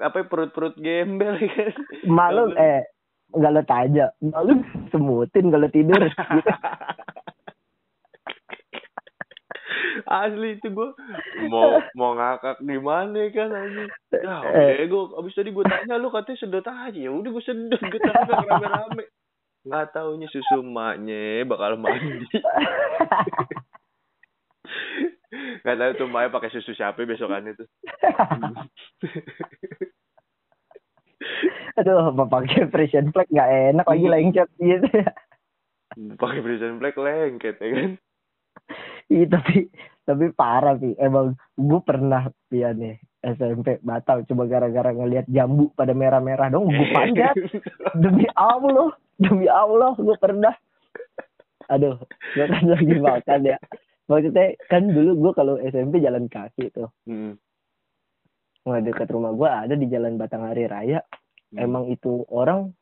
apa 0.04 0.28
perut-perut 0.28 0.76
gembel 0.76 1.40
kan? 1.40 1.72
Malu 2.04 2.52
eh 2.60 2.84
enggak 3.32 3.52
lo 3.56 3.62
tanya 3.64 4.06
malu 4.20 4.60
semutin 4.92 5.48
kalau 5.48 5.68
tidur. 5.72 6.00
gitu. 6.04 6.52
asli 10.06 10.56
itu 10.56 10.68
gue 10.68 10.88
mau 11.46 11.76
mau 11.92 12.12
ngakak 12.12 12.60
di 12.60 12.76
mana 12.76 13.20
kan 13.28 13.48
anjing? 13.50 13.90
Ya 14.12 14.36
Eh. 14.44 14.84
gue 14.84 15.02
abis 15.16 15.34
tadi 15.34 15.50
gue 15.50 15.64
tanya 15.64 15.96
lu 15.96 16.08
katanya 16.08 16.38
sedot 16.38 16.64
aja. 16.64 16.94
Ya 16.94 17.10
udah 17.10 17.30
gue 17.30 17.42
sedot 17.42 17.80
gue 17.80 18.00
tanya 18.00 18.24
rame-rame. 18.24 19.04
Nggak 19.64 19.86
taunya 19.90 20.28
susu 20.28 20.60
emaknya 20.60 21.42
bakal 21.44 21.76
mandi. 21.76 22.26
Nggak 25.60 25.76
tahu 25.76 25.90
tuh 25.94 26.06
emaknya 26.06 26.30
pakai 26.30 26.50
susu 26.50 26.72
siapa 26.72 27.02
besokannya 27.02 27.52
tuh. 27.54 27.68
Aduh 31.74 32.12
pakai 32.14 32.68
prison 32.68 33.10
flag 33.10 33.26
nggak 33.26 33.50
enak 33.74 33.86
lagi 33.86 34.04
Iya. 34.04 34.12
lengket 34.12 34.48
gitu. 34.56 34.86
Pakai 36.14 36.40
prison 36.40 36.78
black 36.78 36.94
lengket 36.94 37.56
ya 37.58 37.68
kan 37.70 37.90
Iya 39.12 39.26
tapi 39.28 39.68
tapi 40.04 40.24
parah 40.36 40.76
sih. 40.80 40.92
Emang 41.00 41.36
gue 41.56 41.80
pernah 41.84 42.28
ya 42.52 42.72
nih 42.72 43.00
SMP 43.24 43.80
batal. 43.80 44.24
Coba 44.28 44.44
gara-gara 44.48 44.92
ngelihat 44.92 45.26
jambu 45.28 45.72
pada 45.72 45.96
merah-merah 45.96 46.52
dong 46.52 46.68
gue 46.68 46.88
panjat. 46.92 47.34
Demi 48.02 48.28
Allah 48.36 48.92
demi 49.14 49.46
Allah 49.48 49.94
gue 49.96 50.16
pernah. 50.20 50.54
Aduh 51.72 51.96
gue 52.36 52.44
kan 52.44 52.64
lagi 52.68 52.96
makan 53.00 53.40
ya. 53.48 53.58
Maksudnya 54.04 54.52
kan 54.68 54.84
dulu 54.92 55.10
gue 55.28 55.32
kalau 55.32 55.54
SMP 55.60 56.04
jalan 56.04 56.28
kaki 56.28 56.72
tuh. 56.72 56.92
Hmm. 57.08 57.40
nggak 58.64 58.80
dekat 58.80 59.12
rumah 59.12 59.36
gue 59.36 59.44
ada 59.44 59.74
di 59.76 59.86
jalan 59.92 60.16
Batanghari 60.16 60.64
Raya. 60.64 61.00
Hmm. 61.52 61.70
emang 61.70 61.84
itu 61.92 62.24
orang 62.32 62.72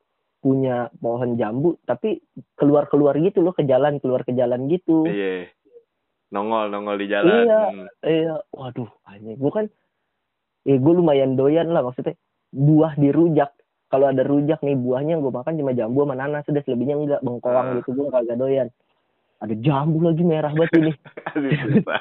punya 0.41 0.89
pohon 0.99 1.37
jambu 1.37 1.77
tapi 1.85 2.19
keluar 2.57 2.89
keluar 2.89 3.15
gitu 3.21 3.45
loh 3.45 3.53
ke 3.53 3.67
jalan 3.67 3.99
keluar 3.99 4.23
ke 4.23 4.33
jalan 4.35 4.71
gitu. 4.71 5.07
Iya 5.07 5.51
nongol 6.33 6.67
nongol 6.67 6.97
di 6.97 7.07
jalan 7.07 7.45
Iya. 7.45 7.61
Hmm. 7.69 7.87
Iya, 8.03 8.35
waduh, 8.51 8.89
anjing. 9.05 9.37
Gue 9.37 9.53
kan, 9.53 9.67
ya 10.65 10.75
gue 10.75 10.93
lumayan 10.93 11.37
doyan 11.37 11.69
lah 11.69 11.85
maksudnya. 11.85 12.17
Buah 12.51 12.97
di 12.97 13.13
rujak. 13.13 13.53
Kalau 13.87 14.09
ada 14.09 14.25
rujak 14.25 14.65
nih 14.65 14.73
buahnya 14.75 15.21
gue 15.21 15.29
makan 15.29 15.53
cuma 15.55 15.77
jambu 15.77 16.03
sama 16.03 16.17
nanas 16.17 16.49
sudah 16.49 16.65
selebihnya 16.65 16.97
enggak 16.97 17.21
Ah. 17.21 17.25
bengkoang 17.25 17.67
gitu 17.79 17.91
gue 17.93 18.07
kagak 18.09 18.41
doyan. 18.41 18.69
Ada 19.39 19.55
jambu 19.61 20.01
lagi 20.01 20.25
merah 20.25 20.49
banget 20.51 20.73
ini. 20.81 20.93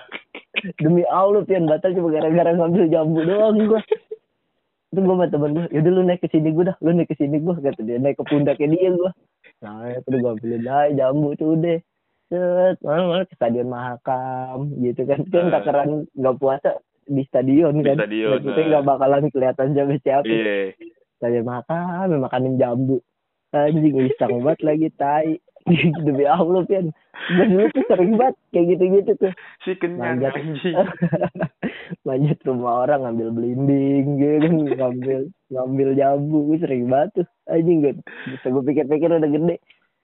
Demi 0.79 1.03
Allah 1.03 1.43
pian 1.43 1.67
batal 1.67 1.91
cuma 1.91 2.11
gara-gara 2.11 2.51
ngambil 2.53 2.85
jambu 2.87 3.19
doang 3.21 3.59
gue. 3.59 3.81
Itu 4.91 4.99
gue 4.99 5.15
sama 5.15 5.27
temen 5.27 5.55
gue, 5.55 5.65
yaudah 5.71 5.91
lu 5.91 6.01
naik 6.03 6.19
ke 6.19 6.27
sini 6.27 6.51
gue 6.51 6.67
dah, 6.67 6.75
lu 6.83 6.91
naik 6.91 7.07
ke 7.07 7.15
sini 7.15 7.39
gue 7.39 7.53
kata 7.55 7.79
dia 7.79 7.95
naik 7.95 8.19
ke 8.19 8.23
pundaknya 8.27 8.67
dia 8.67 8.89
gue. 8.91 9.11
Nah, 9.63 9.87
itu 9.87 10.07
gue 10.11 10.29
ambilin 10.31 10.63
aja 10.63 10.91
jambu 10.91 11.31
tuh 11.35 11.55
deh. 11.55 11.79
Set, 12.31 12.79
malah 12.79 13.27
ke 13.27 13.35
stadion 13.35 13.67
Mahakam 13.67 14.71
gitu 14.79 15.03
kan. 15.03 15.19
Kan 15.27 15.51
takaran 15.51 16.07
nggak 16.15 16.37
puasa 16.39 16.79
di 17.03 17.27
stadion 17.27 17.83
Di 17.83 17.91
kan. 17.91 18.07
stadion, 18.07 18.39
ah. 18.39 18.55
nggak 18.55 18.85
bakalan 18.87 19.27
kelihatan 19.27 19.75
siapa 19.75 19.93
siapa. 19.99 20.31
iya 20.31 20.71
Stadion 21.19 21.43
Mahakam 21.43 22.23
makanin 22.23 22.55
jambu. 22.55 23.03
Anjing 23.51 24.07
iseng 24.07 24.47
banget 24.47 24.63
lagi 24.63 24.87
tai. 24.95 25.43
Demi 26.07 26.25
Allah 26.25 26.63
Pian. 26.65 26.89
Gue 27.35 27.45
dulu 27.51 27.67
tuh 27.69 27.83
sering 27.85 28.17
banget 28.17 28.35
kayak 28.49 28.65
gitu-gitu 28.73 29.11
tuh. 29.19 29.33
si 29.61 29.77
kenyang 29.77 30.17
Manjat. 30.23 30.33
Manjat 32.07 32.39
rumah 32.47 32.87
orang 32.87 33.05
ngambil 33.05 33.29
belimbing 33.35 34.05
gitu 34.17 34.39
kan. 34.39 34.53
Ngambil 34.79 35.19
ngambil 35.51 35.89
jambu. 35.99 36.37
Gue 36.49 36.57
sering 36.63 36.87
banget 36.87 37.09
tuh. 37.21 37.27
Anjing 37.51 37.77
gue. 37.83 37.93
Bisa 38.31 38.47
gue 38.49 38.63
pikir-pikir 38.65 39.09
udah 39.11 39.29
gede. 39.29 39.55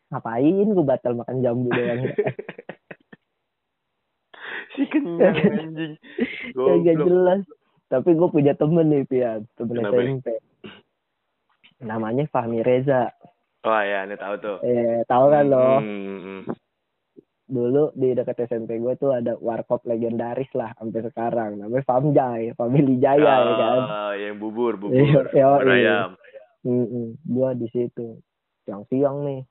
Ngapain 0.08 0.68
gue 0.68 0.86
batal 0.86 1.14
makan 1.16 1.38
jambu 1.40 1.68
doang. 1.76 2.02
si 4.74 4.84
kenyang 4.88 5.36
anjing 5.36 5.94
goblok 6.54 6.86
jelas. 6.98 7.42
Tapi 7.88 8.10
gue 8.14 8.30
punya 8.30 8.54
temen 8.54 8.88
nih 8.88 9.04
Pian. 9.04 9.48
Temen? 9.56 9.80
SMP. 9.82 10.28
Namanya 11.80 12.26
Fahmi 12.28 12.62
Reza. 12.62 13.12
wah 13.62 13.84
ya 13.84 14.08
ini 14.08 14.16
tahu 14.16 14.36
tuh 14.40 14.58
Eh, 14.64 15.04
tahu 15.06 15.26
kan 15.28 15.44
lo? 15.46 15.84
Hmm, 15.84 15.84
hmm, 15.84 16.20
hmm. 16.24 16.42
dulu 17.48 17.92
di 17.96 18.12
dekat 18.12 18.44
SMP 18.44 18.76
gue 18.76 18.96
tuh 18.96 19.12
ada 19.12 19.36
warkop 19.38 19.84
legendaris 19.84 20.48
lah 20.52 20.72
sampai 20.76 21.00
sekarang 21.02 21.52
namanya 21.58 21.84
Famjai 21.84 22.52
Family 22.56 22.96
Jaya 22.98 23.24
ya 23.24 23.54
kan 23.56 23.82
Ah, 23.84 24.14
yang 24.16 24.36
bubur 24.36 24.76
bubur 24.76 25.32
ayam 25.68 26.16
gua 27.24 27.56
di 27.56 27.68
situ 27.72 28.20
siang-siang 28.64 29.24
nih 29.24 29.42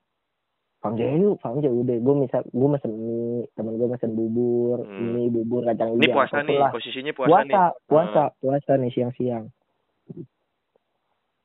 Famja 0.76 1.02
yuk 1.10 1.40
Famja 1.40 1.66
udah. 1.66 1.96
Gue 1.96 2.14
misal 2.18 2.44
gue 2.44 2.68
mesen 2.68 2.92
mie 2.92 3.48
temen 3.52 3.74
gue 3.74 3.88
mesen 3.88 4.12
bubur 4.12 4.80
Hmm. 4.80 5.12
mie 5.12 5.28
bubur 5.28 5.64
kacang 5.64 5.92
Ini 5.92 6.02
hijau 6.02 6.14
puasa 6.14 6.30
apa 6.30 6.38
pun 6.38 6.46
nih, 6.46 6.58
lah. 6.58 6.70
posisinya 6.70 7.12
puasa, 7.12 7.28
puasa 7.28 7.42
nih. 7.42 7.56
puasa 7.86 8.22
puasa 8.38 8.70
nih 8.76 8.90
siang-siang. 8.90 9.44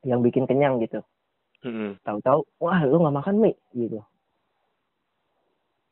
Yang 0.04 0.20
bikin 0.24 0.46
kenyang 0.46 0.78
gitu. 0.80 1.02
Hmm. 1.62 1.94
tahu-tahu 2.02 2.42
wah 2.58 2.82
lu 2.82 2.98
nggak 2.98 3.16
makan 3.16 3.36
mie 3.40 3.54
gitu. 3.72 4.02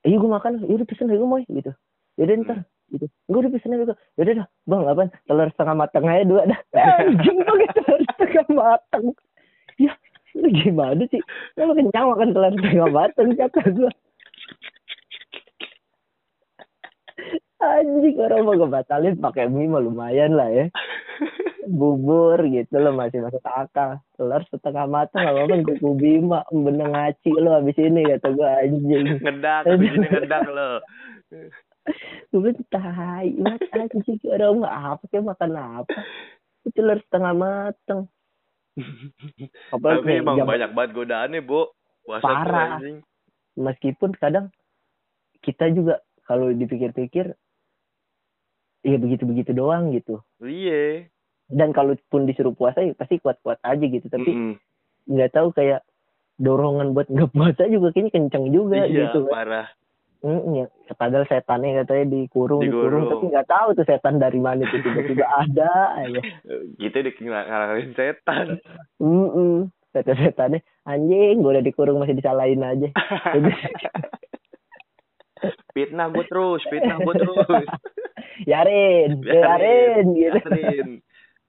Iya 0.01 0.15
gue 0.15 0.31
makan. 0.31 0.65
Yaudah 0.65 0.85
pesen 0.85 1.07
aja 1.07 1.21
moy. 1.21 1.45
Gitu. 1.45 1.71
Yaudah 2.15 2.35
Hmm. 2.35 2.43
ntar. 2.43 2.59
Gitu. 2.89 3.05
Gue 3.23 3.39
udah 3.39 3.51
pesen 3.51 3.71
aja 3.71 3.93
yaudah 4.17 4.33
dah 4.35 4.47
bang 4.63 4.83
apa? 4.85 5.03
Telur 5.23 5.47
setengah 5.47 5.75
matang 5.77 6.05
aja 6.05 6.23
dua 6.23 6.41
dah. 6.43 6.59
Anjing 6.99 7.37
pakai 7.39 7.67
telur 7.71 8.01
setengah 8.03 8.45
matang 8.51 9.05
ya 9.77 9.93
lu 10.39 10.49
gimana 10.63 11.03
sih? 11.11 11.21
Lu 11.59 11.75
kenyang 11.75 12.07
makan 12.15 12.33
telur 12.33 12.53
setengah 12.55 12.89
matang 12.89 13.29
kata 13.35 13.61
gue 13.69 13.91
anjing 17.59 18.15
orang 18.23 18.47
mau 18.47 18.55
gue 18.55 18.71
batalin 18.71 19.19
pakai 19.19 19.51
mie 19.51 19.67
mah 19.67 19.83
lumayan 19.83 20.33
lah 20.35 20.47
ya. 20.47 20.65
Bubur 21.69 22.39
gitu 22.49 22.79
loh 22.79 22.95
masih 22.95 23.21
masuk 23.21 23.43
akal. 23.45 23.99
Telur 24.15 24.41
setengah 24.47 24.87
matang 24.87 25.27
gak 25.27 25.35
apa-apa 25.35 25.55
gue 25.67 25.93
bima 25.99 26.41
benang 26.49 26.95
ngaci 26.95 27.35
lo 27.35 27.59
habis 27.59 27.77
ini 27.77 28.07
kata 28.07 28.27
gue 28.31 28.47
anjing. 28.47 29.05
Ngedak, 29.19 29.61
di 29.67 29.85
sini 29.91 30.07
ngedak 30.07 30.43
lo. 30.49 30.71
gue 32.29 32.39
bilang 32.39 32.61
tai 32.71 33.29
mat 33.37 33.61
anjing 33.75 34.19
orang 34.31 34.63
mah 34.63 34.73
apa 34.95 35.03
kayak 35.11 35.27
makan 35.27 35.51
apa? 35.59 35.99
Itu 36.63 36.79
telur 36.79 36.99
setengah 37.03 37.33
matang 37.35 38.07
apalagi 39.73 40.01
Tapi 40.01 40.11
emang 40.17 40.37
jam- 40.37 40.47
banyak 40.47 40.71
banget 40.71 40.91
godaannya, 40.93 41.41
Bu. 41.41 41.69
Puasa 42.01 42.25
Parah. 42.25 42.79
meskipun 43.53 44.11
kadang 44.13 44.49
kita 45.39 45.69
juga 45.69 45.99
kalau 46.23 46.49
dipikir-pikir 46.49 47.37
ya 48.81 48.97
begitu-begitu 48.97 49.51
doang 49.51 49.91
gitu 49.91 50.23
Iya. 50.39 51.05
dan 51.47 51.69
kalaupun 51.69 52.23
disuruh 52.23 52.51
puasa 52.51 52.81
ya 52.81 52.93
pasti 52.93 53.17
kuat-kuat 53.17 53.59
aja 53.61 53.83
gitu 53.83 54.07
tapi 54.07 54.57
nggak 55.05 55.31
tahu 55.31 55.51
kayak 55.51 55.83
dorongan 56.35 56.93
buat 56.93 57.05
nggak 57.05 57.29
puasa 57.29 57.67
juga 57.67 57.91
kayaknya 57.91 58.11
kenceng 58.11 58.45
juga 58.49 58.79
Iya, 58.81 59.11
gitu 59.11 59.27
parah. 59.27 59.67
Mm, 60.19 60.51
ya. 60.53 60.65
padahal 60.93 61.23
setannya 61.25 61.79
katanya 61.79 62.11
dikurung 62.11 62.59
dikurung, 62.59 63.07
Dikurung. 63.07 63.07
tapi 63.07 63.25
nggak 63.31 63.47
tahu 63.47 63.67
tuh 63.71 63.85
setan 63.87 64.19
dari 64.19 64.35
mana 64.35 64.67
tuh 64.67 64.79
tiba-tiba 64.79 65.23
ada 65.41 65.71
aja 65.95 66.19
Gitu 66.75 66.97
ngalahin 67.23 67.95
setan. 67.95 68.59
Mm 68.99 69.71
setan 69.89 70.17
setannya 70.19 70.59
anjing 70.83 71.39
gue 71.39 71.49
udah 71.49 71.63
dikurung 71.63 71.97
masih 71.97 72.13
disalahin 72.13 72.59
aja 72.59 72.91
fitnah 75.71 76.07
gue 76.09 76.25
terus, 76.25 76.61
fitnah 76.67 76.99
gue 76.99 77.15
terus. 77.15 77.47
yarin 78.51 79.23
yarin 79.23 80.05
gitu 80.11 80.39
Biarin. 80.43 80.89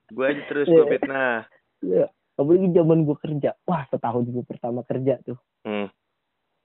Gue 0.08 0.24
aja 0.26 0.42
terus 0.46 0.66
Iya. 0.66 0.74
gue 0.76 0.86
fitnah. 0.88 1.36
Ya, 1.80 2.06
apalagi 2.36 2.70
zaman 2.70 2.98
gue 3.02 3.16
kerja 3.16 3.50
wah 3.64 3.82
setahun 3.84 4.26
gue 4.26 4.44
pertama 4.44 4.84
kerja 4.84 5.18
tuh 5.20 5.38
Hmm. 5.60 5.90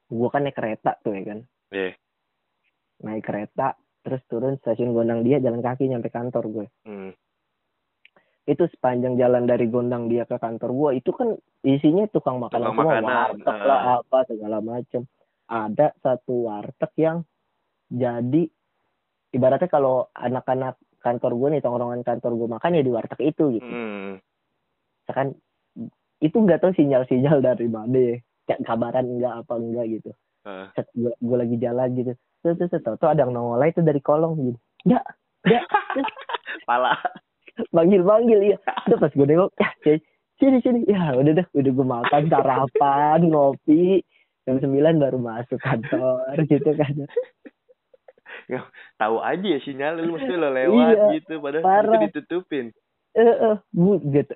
gue 0.08 0.28
kan 0.30 0.40
naik 0.40 0.54
kereta 0.54 0.96
tuh 1.02 1.12
ya 1.12 1.24
kan 1.26 1.40
Iya. 1.70 1.98
naik 2.96 3.26
kereta 3.26 3.76
terus 4.02 4.22
turun 4.30 4.56
stasiun 4.58 4.94
Gondang 4.94 5.26
dia 5.26 5.42
jalan 5.42 5.60
kaki 5.60 5.90
nyampe 5.90 6.08
kantor 6.08 6.44
gue 6.48 6.66
Hmm. 6.86 7.12
itu 8.46 8.64
sepanjang 8.70 9.18
jalan 9.18 9.50
dari 9.50 9.66
Gondang 9.66 10.06
dia 10.06 10.24
ke 10.24 10.38
kantor 10.38 10.70
gua 10.72 10.90
itu 10.94 11.10
kan 11.10 11.34
isinya 11.66 12.06
tukang 12.08 12.38
makanan 12.38 12.62
Tukang 12.62 12.78
semua 12.78 12.94
makanan, 12.94 13.10
warteg 13.42 13.58
ah. 13.58 13.66
lah 13.66 13.80
apa 14.00 14.18
segala 14.30 14.58
macem 14.62 15.02
ada 15.46 15.88
satu 16.00 16.46
warteg 16.46 16.92
yang 16.96 17.18
jadi 17.90 18.46
ibaratnya 19.34 19.66
kalau 19.66 20.08
anak-anak 20.14 20.78
kantor 21.02 21.32
gua 21.34 21.48
nih 21.52 21.62
tongkrongan 21.66 22.06
kantor 22.06 22.32
gua 22.38 22.48
makan 22.56 22.78
ya 22.78 22.86
di 22.86 22.92
warteg 22.94 23.20
itu 23.26 23.44
gitu 23.58 23.66
Hmm. 23.66 24.22
kan 25.10 25.34
itu 26.22 26.38
nggak 26.38 26.62
tahu 26.62 26.72
sinyal-sinyal 26.72 27.42
dari 27.42 27.66
mana 27.66 27.98
ya 27.98 28.16
kayak 28.46 28.62
kabaran 28.62 29.06
enggak 29.10 29.34
apa 29.42 29.54
enggak 29.58 29.86
gitu 29.90 30.10
Set, 30.46 30.86
gua, 30.94 31.12
gua 31.20 31.38
lagi 31.42 31.58
jalan 31.58 31.90
gitu. 31.94 32.14
Terus 32.40 32.56
terus 32.62 32.72
terus 32.78 32.98
tuh 32.98 33.10
ada 33.10 33.26
yang 33.26 33.34
nongol 33.34 33.62
itu 33.62 33.82
dari 33.82 33.98
kolong 34.00 34.38
gitu. 34.40 34.60
Ya 34.86 35.02
ya 35.44 35.66
Pala. 36.70 36.94
manggil 37.72 38.02
manggil 38.02 38.40
iya. 38.44 38.58
Udah 38.86 39.00
pas 39.00 39.10
gue 39.10 39.26
nengok 39.26 39.52
ya 39.56 39.70
cuy, 39.82 39.98
sini 40.38 40.58
sini. 40.60 40.80
Ya 40.86 41.14
udah 41.14 41.34
deh 41.34 41.48
udah 41.52 41.72
gue 41.72 41.88
makan 41.88 42.24
sarapan 42.28 43.20
ngopi. 43.26 44.06
Jam 44.46 44.62
sembilan 44.62 45.02
baru 45.02 45.18
masuk 45.18 45.58
kantor 45.58 46.38
gitu 46.46 46.70
kan. 46.78 46.94
Tahu 48.96 49.18
aja 49.20 49.42
ya 49.42 49.60
sinyal 49.60 50.00
lu 50.00 50.16
mesti 50.16 50.34
lo 50.34 50.54
lewat 50.54 50.94
Iya, 50.94 51.04
gitu 51.18 51.34
padahal 51.42 51.64
parah. 51.66 51.98
itu 51.98 52.14
ditutupin. 52.14 52.66
eh 53.16 53.26
eh 53.26 53.58
gue 53.72 53.96
gitu. 54.14 54.36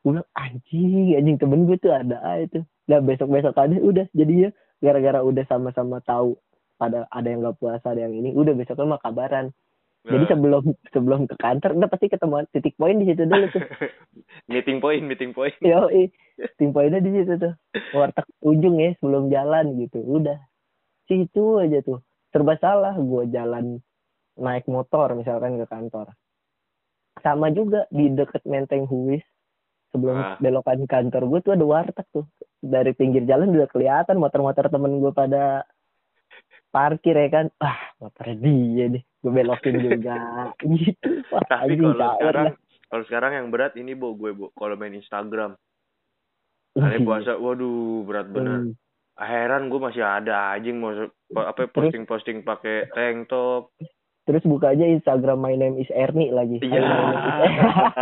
Gue 0.00 0.10
bilang 0.14 0.28
anjing 0.32 1.14
anjing 1.14 1.36
temen 1.36 1.66
gue 1.66 1.76
tuh 1.76 1.92
ada 1.92 2.16
itu 2.38 2.64
nah 2.82 2.98
besok 2.98 3.30
besokannya 3.30 3.78
udah 3.78 4.06
jadinya 4.10 4.50
gara-gara 4.82 5.22
udah 5.22 5.44
sama-sama 5.46 6.02
tahu 6.02 6.34
ada 6.76 7.06
ada 7.08 7.26
yang 7.30 7.40
nggak 7.40 7.56
puasa 7.56 7.94
ada 7.94 8.04
yang 8.04 8.12
ini 8.12 8.34
udah 8.34 8.52
besoknya 8.52 8.98
mah 8.98 9.00
kabaran 9.00 9.54
jadi 10.02 10.26
Nah. 10.26 10.30
sebelum 10.34 10.64
sebelum 10.90 11.20
ke 11.30 11.38
kantor 11.38 11.78
udah 11.78 11.86
pasti 11.86 12.10
ketemu 12.10 12.42
titik 12.50 12.74
poin 12.74 12.98
di 12.98 13.06
situ 13.06 13.22
dulu 13.22 13.46
tuh 13.54 13.62
meeting 14.50 14.82
point, 14.82 15.06
meeting 15.06 15.30
point. 15.30 15.54
Yo, 15.62 15.86
tim 16.58 16.74
poinnya 16.74 16.98
di 16.98 17.14
situ 17.14 17.38
tuh. 17.38 17.54
Warteg 17.94 18.26
ujung 18.42 18.82
ya 18.82 18.98
sebelum 18.98 19.30
jalan 19.30 19.78
gitu. 19.78 20.02
Udah. 20.02 20.42
Situ 21.06 21.62
aja 21.62 21.78
tuh. 21.86 22.02
Serba 22.34 22.58
salah 22.58 22.98
gue 22.98 23.30
jalan 23.30 23.78
naik 24.34 24.66
motor 24.66 25.14
misalkan 25.14 25.54
ke 25.62 25.70
kantor. 25.70 26.10
Sama 27.22 27.54
juga 27.54 27.86
di 27.86 28.10
deket 28.10 28.42
Menteng 28.42 28.90
Huis 28.90 29.22
sebelum 29.94 30.18
Ah. 30.18 30.34
belokan 30.42 30.82
kantor 30.90 31.30
gue 31.30 31.40
tuh 31.46 31.52
ada 31.54 31.62
warteg 31.62 32.06
tuh. 32.10 32.26
Dari 32.62 32.94
pinggir 32.94 33.26
jalan 33.26 33.50
udah 33.50 33.66
kelihatan 33.66 34.16
motor-motor 34.16 34.70
temen 34.70 35.02
gue 35.02 35.10
pada 35.10 35.66
parkir 36.70 37.12
ya 37.12 37.28
kan. 37.28 37.46
Wah, 37.58 37.74
motornya 37.98 38.38
dia 38.38 38.86
deh. 38.88 39.02
Gue 39.18 39.32
belokin 39.34 39.76
juga. 39.76 40.16
gitu. 40.62 41.26
Wah, 41.28 41.42
Tapi 41.42 41.74
anjing, 41.74 41.82
kalau 41.82 42.14
sekarang 42.16 42.46
kalau 42.86 43.04
sekarang 43.04 43.32
yang 43.34 43.48
berat 43.48 43.74
ini 43.74 43.92
bu 43.92 44.14
gue 44.14 44.30
bu 44.30 44.52
kalau 44.52 44.76
main 44.76 44.92
Instagram 44.92 45.56
hari 46.72 47.00
puasa 47.00 47.36
waduh 47.36 48.04
berat 48.04 48.28
bener 48.28 48.64
Hmm. 48.64 48.72
heran 49.18 49.68
gue 49.68 49.76
masih 49.76 50.00
ada 50.00 50.52
aja 50.52 50.64
yang 50.64 50.80
mau 50.80 50.92
apa 51.34 51.68
posting 51.68 52.04
posting 52.04 52.40
pakai 52.40 52.88
tank 52.90 53.28
top 53.28 53.72
Terus 54.22 54.44
buka 54.44 54.70
aja 54.70 54.86
Instagram 54.86 55.36
My 55.36 55.52
Name 55.52 55.76
is 55.76 55.90
Ernie 55.90 56.30
lagi. 56.30 56.60
iya 56.60 56.78
My 56.80 57.00
name 57.02 57.58
is 57.58 57.58
Ernie. 57.58 58.00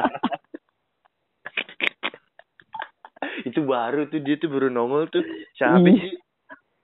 itu 3.44 3.60
baru 3.60 4.06
tuh 4.06 4.18
dia 4.18 4.34
tuh 4.34 4.48
baru 4.48 4.68
nongol 4.68 5.08
tuh 5.08 5.22
siapa 5.52 5.80
sih 5.82 6.16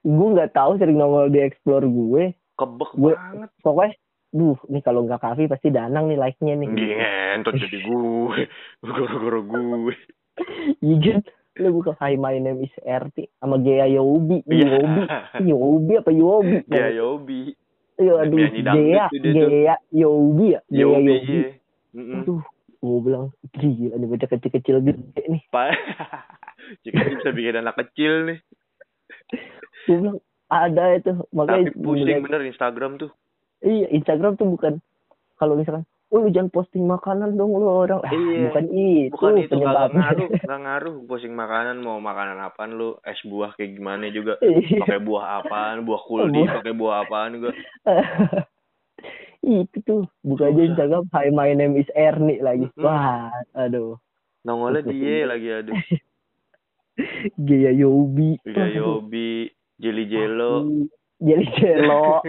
gue 0.03 0.29
nggak 0.31 0.53
tahu 0.53 0.77
sering 0.77 0.97
nongol 0.97 1.27
di 1.27 1.41
explore 1.41 1.83
gue. 1.83 2.25
kebek 2.55 2.91
Gue- 2.95 3.19
banget 3.19 3.51
Pokoknya, 3.59 3.93
duh, 4.31 4.59
nih 4.67 4.81
kalau 4.81 5.03
nggak 5.03 5.19
kafe 5.19 5.45
pasti 5.45 5.69
danang 5.69 6.07
nih 6.07 6.15
like-nya 6.15 6.55
nih. 6.55 6.69
ngentot 6.69 7.55
jadi 7.59 7.79
gue 7.81 8.47
goro-goro 8.81 9.41
gue 9.43 9.95
Iya? 10.79 11.25
Lu 11.57 11.73
buka 11.73 11.97
Hi 11.97 12.15
My 12.15 12.37
Name 12.37 12.63
is 12.63 12.75
RT 12.79 13.33
sama 13.35 13.57
Gea 13.57 13.89
Yobi. 13.89 14.45
Iya. 14.45 14.77
Yobi. 14.77 15.03
Yobi 15.43 15.93
apa 15.97 16.11
Yobi? 16.13 16.57
ya 16.69 16.87
Yobi 16.93 17.41
Iya, 17.97 18.13
aduh, 18.21 18.39
Gea, 18.53 19.09
tuh. 19.09 19.33
Gea 19.33 19.75
Yobi 19.91 20.47
ya? 20.47 20.61
Gea 20.69 20.85
Yobi 20.85 21.15
iya. 21.17 21.49
Aduh, 22.21 22.45
gue 22.79 22.99
bilang, 23.01 23.27
gila 23.51 23.95
nih 23.95 24.07
bocah 24.07 24.29
kecil-kecil 24.29 24.77
gede 24.81 25.23
nih. 25.27 25.43
Pak, 25.49 25.69
jika 26.85 27.01
bisa 27.11 27.29
bikin 27.31 27.59
anak 27.59 27.77
kecil 27.77 28.13
nih. 28.25 28.39
Gue 29.85 29.97
bilang, 29.99 30.19
ada 30.47 30.95
itu. 30.95 31.13
Makanya 31.31 31.69
Tapi 31.69 31.79
pusing 31.79 32.21
bener 32.21 32.43
Instagram 32.45 32.93
tuh. 32.97 33.11
Iya, 33.59 33.89
Instagram 33.91 34.35
tuh 34.35 34.49
bukan 34.49 34.79
kalau 35.35 35.55
misalkan, 35.55 35.83
oh 36.07 36.19
lu 36.19 36.31
jangan 36.31 36.49
posting 36.49 36.85
makanan 36.85 37.35
dong 37.35 37.51
lu 37.53 37.67
orang. 37.67 37.99
Ah, 38.01 38.09
Iya. 38.09 38.49
bukan 38.49 38.65
itu 38.71 39.11
Bukan 39.11 39.33
itu 39.37 39.53
nggak 39.53 39.67
penyebabnya. 39.67 39.99
ngaruh, 39.99 40.29
nggak 40.47 40.61
ngaruh. 40.63 40.95
Posting 41.05 41.35
makanan 41.35 41.77
mau 41.79 41.99
makanan 41.99 42.39
apaan 42.41 42.75
lu, 42.75 42.95
es 43.03 43.19
buah 43.23 43.53
kayak 43.55 43.75
gimana 43.75 44.07
juga. 44.09 44.39
Iya. 44.39 44.81
Pakai 44.81 45.01
buah 45.01 45.25
apaan, 45.41 45.83
buah 45.83 46.03
kuldi, 46.09 46.41
pakai 46.43 46.73
buah 46.73 46.97
apaan 47.03 47.31
juga. 47.35 47.51
Itu 49.47 49.79
tuh 49.87 50.03
buka 50.27 50.51
aja 50.51 50.63
Instagram 50.67 51.07
Hi 51.15 51.31
my 51.31 51.55
name 51.55 51.79
is 51.79 51.87
Ernie 51.95 52.43
lagi. 52.43 52.67
Mm-mm. 52.75 52.83
Wah, 52.83 53.31
aduh. 53.55 53.95
Nongolnya 54.43 54.91
dia 54.91 55.31
lagi 55.31 55.49
aduh. 55.55 55.79
Gaya 57.47 57.71
Yobi. 57.77 58.41
Juga 58.43 58.67
Yobi, 58.73 59.47
Jelly 59.79 60.05
Jello. 60.11 60.67
Jadi 61.23 61.45
Jelo. 61.61 62.21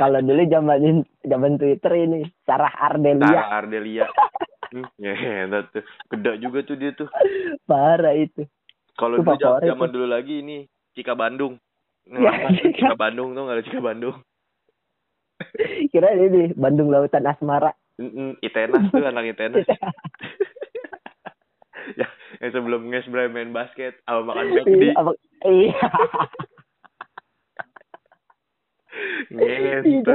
Kalau 0.00 0.20
dulu 0.20 0.42
zaman 0.52 1.00
zaman 1.24 1.56
Twitter 1.56 1.92
ini 1.96 2.28
Sarah 2.44 2.76
Ardelia 2.76 3.24
Tara 3.24 3.64
Ardelia. 3.64 4.04
Hmm, 4.68 4.84
ya 5.00 5.64
tuh. 5.72 5.80
Gede 6.12 6.44
juga 6.44 6.58
tuh 6.66 6.76
dia 6.76 6.92
tuh. 6.92 7.08
parah 7.64 8.12
itu. 8.12 8.44
Kalau 9.00 9.16
dulu 9.20 9.36
zaman, 9.40 9.88
dulu 9.88 10.06
lagi 10.08 10.44
ini 10.44 10.68
Cika 10.92 11.16
Bandung. 11.16 11.56
Ya, 12.04 12.52
tuh 12.52 12.68
Cika. 12.68 12.92
Cika 12.92 12.96
Bandung 13.00 13.32
tuh 13.32 13.48
nggak 13.48 13.56
ada 13.56 13.64
Cika 13.64 13.80
Bandung. 13.80 14.16
Kira 15.92 16.12
ini 16.12 16.52
Bandung 16.52 16.88
Lautan 16.88 17.24
Asmara. 17.24 17.72
Mm-mm, 17.96 18.36
Itenas 18.38 18.90
tuh 18.90 19.00
anak 19.00 19.24
Itenas. 19.26 19.64
ya, 21.96 22.06
yang 22.38 22.50
sebelum 22.52 22.86
nges 22.86 23.08
main 23.08 23.50
basket, 23.50 23.98
apa 24.04 24.20
makan 24.22 24.44
Iya, 24.64 24.92
apa- 24.94 25.18
Iya. 25.42 25.72
nges. 29.28 29.84
Iya, 29.84 30.14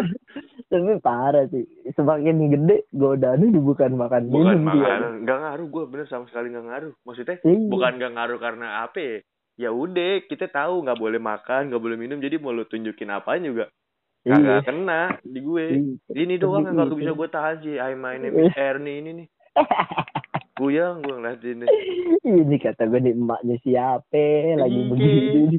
Tapi 0.67 0.97
parah 0.99 1.45
sih. 1.47 1.63
Semakin 1.91 2.49
gede 2.49 2.87
godaannya 2.91 3.53
bukan 3.53 3.93
makan 3.93 4.29
Bukan 4.29 4.57
minum 4.57 4.71
dia. 4.71 4.87
makan, 4.87 5.01
nggak 5.21 5.37
ngaruh 5.37 5.67
gue 5.67 5.83
bener 5.85 6.05
sama 6.07 6.25
sekali 6.25 6.49
nggak 6.49 6.65
ngaruh. 6.65 6.93
Maksudnya 7.03 7.35
Iya. 7.41 7.67
bukan 7.67 7.91
nggak 7.97 8.11
ngaruh 8.15 8.37
karena 8.39 8.65
apa 8.81 8.97
ya? 8.97 9.15
Ya 9.59 9.69
udah, 9.69 10.25
kita 10.25 10.47
tahu 10.47 10.81
nggak 10.81 10.97
boleh 10.97 11.19
makan, 11.19 11.69
nggak 11.69 11.79
boleh 11.79 11.93
minum, 11.93 12.17
jadi 12.17 12.37
mau 12.37 12.49
lu 12.49 12.63
tunjukin 12.63 13.09
apa 13.09 13.35
juga 13.37 13.67
Iya. 13.67 13.73
Kagak 14.23 14.61
kena 14.63 15.01
di 15.21 15.39
gue. 15.39 15.65
Iya. 15.67 16.15
Ini 16.15 16.33
doang 16.37 16.63
yang 16.63 16.75
gak 16.75 16.87
Iya. 16.87 16.97
bisa 16.97 17.11
gue 17.11 17.29
tahan 17.29 17.55
sih. 17.61 17.75
I 17.75 17.93
my 17.93 18.15
name 18.15 18.37
is 18.37 18.53
Ernie 18.53 18.97
ini 18.99 19.11
nih. 19.15 19.27
Kuyang 20.57 21.01
gue 21.01 21.15
ngeliatin 21.15 21.55
nih. 21.61 21.69
Ini 22.21 22.55
kata 22.57 22.85
gue 22.85 22.99
nih 22.99 23.13
emaknya 23.13 23.55
siapa 23.59 24.25
lagi 24.55 24.77
Iya. 24.77 24.89
begini. 24.89 25.57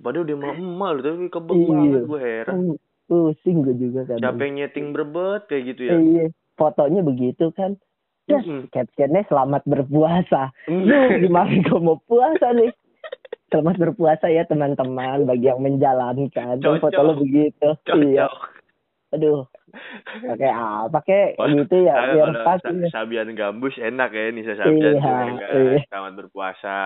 Padahal 0.00 0.24
dia 0.24 0.34
mah 0.34 0.54
emak 0.54 0.90
loh, 0.90 1.02
tapi 1.04 1.28
kebek 1.28 1.56
Iya. 1.56 1.66
banget 1.68 2.02
gue 2.04 2.20
heran. 2.20 2.58
Pusing 3.06 3.56
gue 3.62 3.74
juga 3.76 4.00
kan. 4.06 4.18
Siapa 4.18 4.40
yang 4.40 4.54
nyeting 4.56 4.86
berbet 4.90 5.42
kayak 5.46 5.64
gitu 5.68 5.82
ya? 5.84 5.94
Iya. 5.96 6.24
Fotonya 6.54 7.00
begitu 7.00 7.50
kan. 7.52 7.78
Terus 8.26 8.46
captionnya 8.70 9.26
selamat 9.26 9.62
berpuasa. 9.66 10.54
Lu 10.66 10.94
gimana 11.18 11.50
gue 11.50 11.80
mau 11.80 11.98
puasa 12.06 12.54
nih? 12.54 12.70
Selamat 13.50 13.76
berpuasa 13.76 14.26
ya 14.26 14.46
teman-teman 14.46 15.26
bagi 15.26 15.44
yang 15.44 15.58
menjalankan. 15.58 16.58
Cocok. 16.58 16.80
foto 16.80 17.00
lu 17.02 17.12
begitu. 17.18 17.68
Iya. 17.84 18.26
Cocok. 18.26 18.34
Aduh. 19.10 19.42
Pakai 20.00 20.50
apa 20.50 20.98
kek 21.00 21.30
Wah, 21.34 21.46
gitu 21.46 21.76
ya 21.80 21.94
biar 22.10 22.30
kalau 22.30 22.42
pas. 22.42 22.58
Sa-. 22.58 22.90
Sabian 22.92 23.30
Gambus 23.34 23.74
enak 23.76 24.10
ya 24.10 24.30
Nisa 24.30 24.54
Sabian 24.54 24.94
Iya, 24.94 24.98
ya 24.98 25.14
kan. 25.40 25.54
iya. 25.56 25.78
Selamat 25.86 26.12
berpuasa 26.16 26.76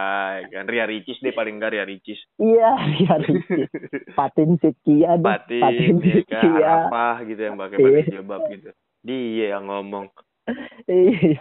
ya 0.41 0.47
kan. 0.51 0.65
Ria 0.65 0.85
Ricis 0.85 1.21
deh 1.21 1.33
paling 1.33 1.57
enggak 1.57 1.73
Ria 1.73 1.85
Ricis. 1.85 2.21
Iya, 2.37 2.77
biar 2.77 3.21
Patin 4.19 4.57
Setia 4.57 5.17
deh. 5.17 5.21
Batin 5.21 5.97
ya 6.01 6.21
kan. 6.27 6.49
Arafah 6.55 7.17
gitu 7.25 7.41
yang 7.43 7.57
pakai 7.57 7.77
Iya. 7.77 7.85
pakai 7.87 8.11
jilbab 8.11 8.43
gitu. 8.51 8.71
Dia 9.01 9.47
yang 9.51 9.65
ngomong 9.65 10.09
Iya. 10.85 11.41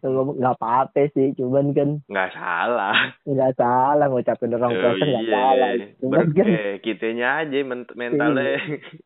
Ngomong 0.00 0.38
nggak 0.38 0.54
apa-apa 0.54 1.10
sih, 1.10 1.34
cuman 1.34 1.74
kan 1.74 1.88
nggak 2.06 2.30
salah. 2.32 2.96
nggak 3.22 3.52
salah 3.54 4.06
ngucapin 4.06 4.54
orang 4.54 4.70
Oh, 4.70 4.78
puasa 4.78 5.02
nggak 5.02 5.24
iya. 5.24 5.34
salah. 5.34 5.68
Cuman 5.98 6.26
kan 6.30 6.46
Ber- 6.46 6.62
eh, 6.62 6.74
kitanya 6.78 7.28
aja 7.42 7.56
men- 7.60 7.94
mentalnya. 7.94 8.54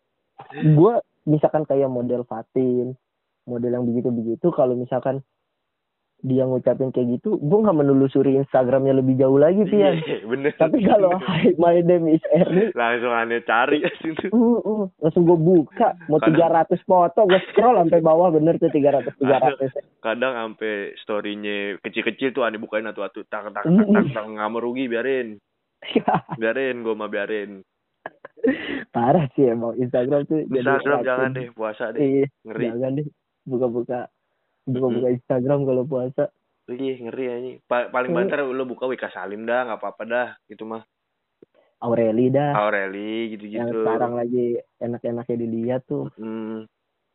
gue 0.79 0.95
misalkan 1.25 1.65
kayak 1.65 1.89
model 1.89 2.23
Fatin, 2.23 2.93
model 3.45 3.73
yang 3.73 3.85
begitu-begitu, 3.85 4.53
kalau 4.53 4.77
misalkan 4.77 5.25
dia 6.21 6.43
ngucapin 6.43 6.91
kayak 6.91 7.15
gitu, 7.15 7.37
gue 7.37 7.59
nggak 7.59 7.79
menelusuri 7.79 8.35
Instagramnya 8.37 8.91
lebih 8.93 9.15
jauh 9.15 9.37
lagi, 9.37 9.63
Pian. 9.63 9.97
Iya, 9.97 10.27
bener. 10.27 10.51
Tapi 10.53 10.83
kalau 10.83 11.15
Hi, 11.23 11.55
my 11.55 11.79
name 11.79 12.11
is 12.11 12.25
Ernie, 12.29 12.75
langsung 12.75 13.11
aneh 13.11 13.39
cari 13.41 13.79
uh, 13.87 14.59
uh, 14.59 14.91
langsung 14.99 15.23
gue 15.25 15.39
buka, 15.39 15.95
mau 16.07 16.19
Kadang- 16.19 16.67
300 16.67 16.83
foto, 16.83 17.23
gue 17.25 17.39
scroll 17.49 17.79
sampai 17.79 18.01
bawah 18.01 18.29
bener 18.29 18.57
tuh 18.57 18.67
300 18.67 19.15
300. 19.15 19.79
Kadang 19.99 20.35
sampai 20.35 20.75
storynya 20.99 21.79
kecil-kecil 21.81 22.33
tuh 22.33 22.43
aneh 22.43 22.59
bukain 22.59 22.85
atu-atu 22.85 23.23
tak 23.25 23.49
tak 23.49 23.63
tak 23.63 23.71
Mm. 23.71 23.95
tak, 23.95 24.05
tak 24.13 24.25
nggak 24.27 24.49
mau 24.49 24.59
rugi 24.59 24.87
biarin. 24.87 25.39
Biarin 26.37 26.83
gue 26.83 26.93
mah 26.93 27.07
biarin. 27.07 27.63
Parah 28.91 29.31
sih 29.33 29.47
emang 29.47 29.75
Instagram 29.77 30.25
tuh. 30.25 30.43
Instagram 30.47 31.03
jangan 31.03 31.31
deh 31.31 31.47
puasa 31.53 31.91
deh. 31.91 32.01
Iya, 32.01 32.27
Ngeri. 32.43 32.65
jangan 32.69 32.91
deh. 32.97 33.07
Buka-buka 33.45 34.01
buka-buka 34.69 35.09
Instagram 35.11 35.65
kalau 35.65 35.85
puasa. 35.85 36.25
Iya 36.69 37.01
ngeri 37.01 37.25
aja. 37.27 37.49
Pa- 37.65 37.89
paling 37.89 38.13
banter 38.13 38.45
lu 38.45 38.65
buka 38.65 38.85
Wika 38.85 39.09
Salim 39.09 39.43
dah 39.43 39.65
nggak 39.65 39.81
apa-apa 39.81 40.03
dah 40.05 40.29
gitu 40.47 40.63
mah. 40.63 40.85
Aureli 41.79 42.29
dah. 42.29 42.53
Aureli 42.55 43.31
yang 43.31 43.31
gitu-gitu. 43.33 43.79
sekarang 43.81 44.13
lagi 44.13 44.47
enak-enaknya 44.77 45.37
dilihat 45.39 45.83
tuh, 45.87 46.11
Hmm, 46.15 46.67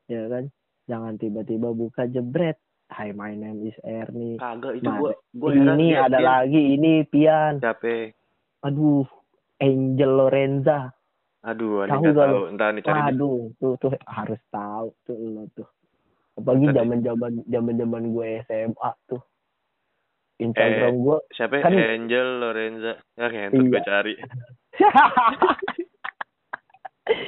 ya 0.07 0.25
kan? 0.25 0.47
Jangan 0.83 1.13
tiba-tiba 1.15 1.69
buka 1.69 2.07
jebret. 2.07 2.55
Hi, 2.89 3.11
my 3.11 3.33
name 3.33 3.65
is 3.65 3.77
Ernie. 3.81 4.37
kagak 4.37 4.77
itu 4.77 4.87
gua 4.87 5.11
gua 5.33 5.49
heran 5.51 5.75
ini 5.75 5.87
dia- 5.89 6.03
ada 6.03 6.17
dia- 6.17 6.27
lagi, 6.27 6.61
ini 6.73 6.91
Pian. 7.03 7.53
Siapa? 7.59 8.13
Aduh, 8.63 9.03
Angel 9.57 10.11
Lorenza. 10.11 10.93
Aduh, 11.43 11.83
Tahu 11.83 11.99
nggak 11.99 12.13
nggak 12.13 12.27
tahu. 12.31 12.41
Entar 12.47 12.69
nih 12.71 12.83
cari. 12.83 12.99
Aduh, 13.11 13.39
tuh 13.59 13.73
tuh 13.75 13.91
harus 14.07 14.39
tahu 14.47 14.87
tuh 15.03 15.15
lo 15.19 15.43
tuh. 15.51 15.67
Apalagi 16.33 16.65
Tadi. 16.67 16.77
zaman-zaman 16.77 17.31
zaman-zaman 17.45 18.03
gue 18.09 18.27
SMA 18.43 18.91
tuh. 19.05 19.21
Instagram 20.41 20.91
Eh, 20.91 20.99
gue 20.99 21.17
Siapa? 21.31 21.61
Kan- 21.61 21.77
Angel 21.77 22.27
Lorenza. 22.41 22.93
Ya 23.13 23.25
ngentut 23.29 23.61
Iya. 23.61 23.69
gue 23.69 23.81
cari. 23.85 24.13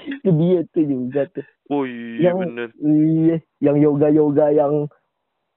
itu 0.08 0.30
dia 0.32 0.60
tuh 0.72 0.84
juga 0.84 1.22
tuh. 1.30 1.46
Oh 1.68 1.84
iya 1.84 2.32
Yang- 2.32 2.40
bener. 2.42 2.70
Iya, 2.80 3.36
yang 3.62 3.78
yoga-yoga 3.78 4.46
yang 4.52 4.74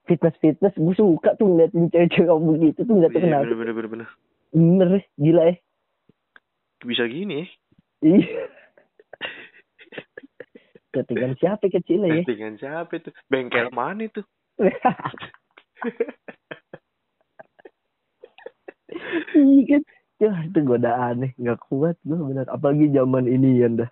fitness-fitness 0.04 0.74
gue 0.74 0.94
suka 0.94 1.36
tuh 1.36 1.46
ngeliatin 1.46 1.88
cewek-cewek 1.88 2.32
begitu 2.42 2.80
tuh 2.82 2.94
nggak 2.96 3.12
tahu 3.12 3.20
Iya 3.22 3.38
bener 3.38 3.54
bener 3.54 3.74
bener 3.74 3.88
bener. 3.88 4.08
Bener, 4.48 4.88
gila 5.16 5.42
ya. 5.44 5.54
Bisa 6.80 7.04
gini 7.06 7.34
ya. 7.34 7.46
Iya. 8.02 8.44
Ketinggalan 11.04 11.38
siapa 11.38 11.70
kecil 11.70 12.02
ya? 12.02 12.22
Dengan 12.26 12.58
siapa 12.58 12.92
itu? 12.98 13.10
Bengkel 13.30 13.70
mana 13.70 14.10
itu? 14.10 14.26
Iya 19.38 19.62
kan. 19.70 19.82
Ya 20.18 20.34
itu 20.42 20.58
godaan 20.66 21.22
nih, 21.22 21.32
nggak 21.38 21.70
kuat 21.70 21.94
gue 22.02 22.18
bener. 22.18 22.50
Apalagi 22.50 22.90
zaman 22.90 23.30
ini 23.30 23.62
ya 23.62 23.70
dah. 23.70 23.90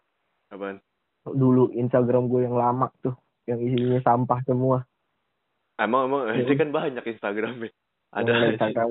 Apaan? 0.50 0.82
Dulu 1.22 1.70
Instagram 1.70 2.26
gue 2.26 2.50
yang 2.50 2.58
lama 2.58 2.90
tuh, 2.98 3.14
yang 3.46 3.62
isinya 3.62 4.02
sampah 4.02 4.42
semua. 4.42 4.82
Emang 5.78 6.10
emang 6.10 6.34
ini 6.34 6.54
kan 6.58 6.74
banyak 6.74 7.06
Instagramnya. 7.06 7.70
Ada 8.10 8.30
Yang 8.32 8.58
Instagram 8.58 8.88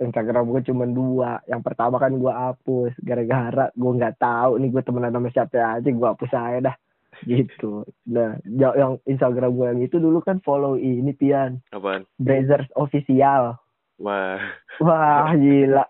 Instagram 0.00 0.44
gue 0.48 0.60
cuma 0.72 0.84
dua. 0.88 1.30
Yang 1.44 1.62
pertama 1.68 2.00
kan 2.00 2.16
gue 2.16 2.32
hapus 2.32 2.96
gara-gara 3.04 3.68
gue 3.76 3.92
nggak 4.00 4.16
tahu 4.16 4.56
nih 4.56 4.68
gue 4.72 4.82
temenan 4.84 5.12
sama 5.12 5.28
siapa 5.28 5.60
aja 5.60 5.84
gue 5.84 6.08
hapus 6.08 6.32
aja 6.32 6.58
dah 6.72 6.76
gitu. 7.28 7.84
Nah, 8.08 8.38
yang 8.46 9.00
Instagram 9.04 9.56
gue 9.56 9.66
yang 9.66 9.80
itu 9.84 9.96
dulu 9.98 10.20
kan 10.24 10.40
follow 10.40 10.76
ini 10.76 11.12
Pian, 11.12 11.60
apaan? 11.72 12.04
Brazers 12.16 12.68
official. 12.76 13.56
Wah, 14.00 14.40
Wah 14.80 15.36
gila. 15.36 15.84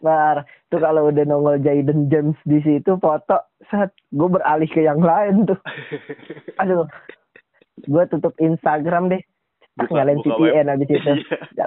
Nah, 0.00 0.46
tuh 0.72 0.80
kalau 0.80 1.12
udah 1.12 1.24
nongol 1.28 1.60
Jaden 1.60 2.08
James 2.08 2.38
di 2.48 2.62
situ 2.64 2.96
foto, 2.96 3.36
saat 3.68 3.92
gue 4.08 4.28
beralih 4.30 4.70
ke 4.70 4.80
yang 4.80 5.02
lain 5.02 5.44
tuh. 5.44 5.60
Aduh, 6.62 6.88
gue 7.84 8.04
tutup 8.08 8.32
Instagram 8.40 9.12
deh. 9.12 9.22
Buka- 9.76 10.00
nyalain 10.00 10.22
VPN 10.24 10.72
abis 10.72 10.88
itu. 10.88 11.12
Iya. 11.60 11.66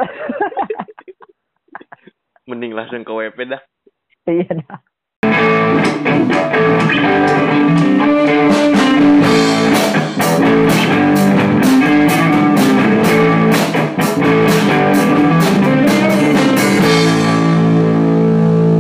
Mending 2.43 2.75
langsung 2.75 3.07
ke 3.07 3.11
WP 3.13 3.39
dah. 3.47 3.61
Iya 4.27 4.51
dah. 4.59 4.79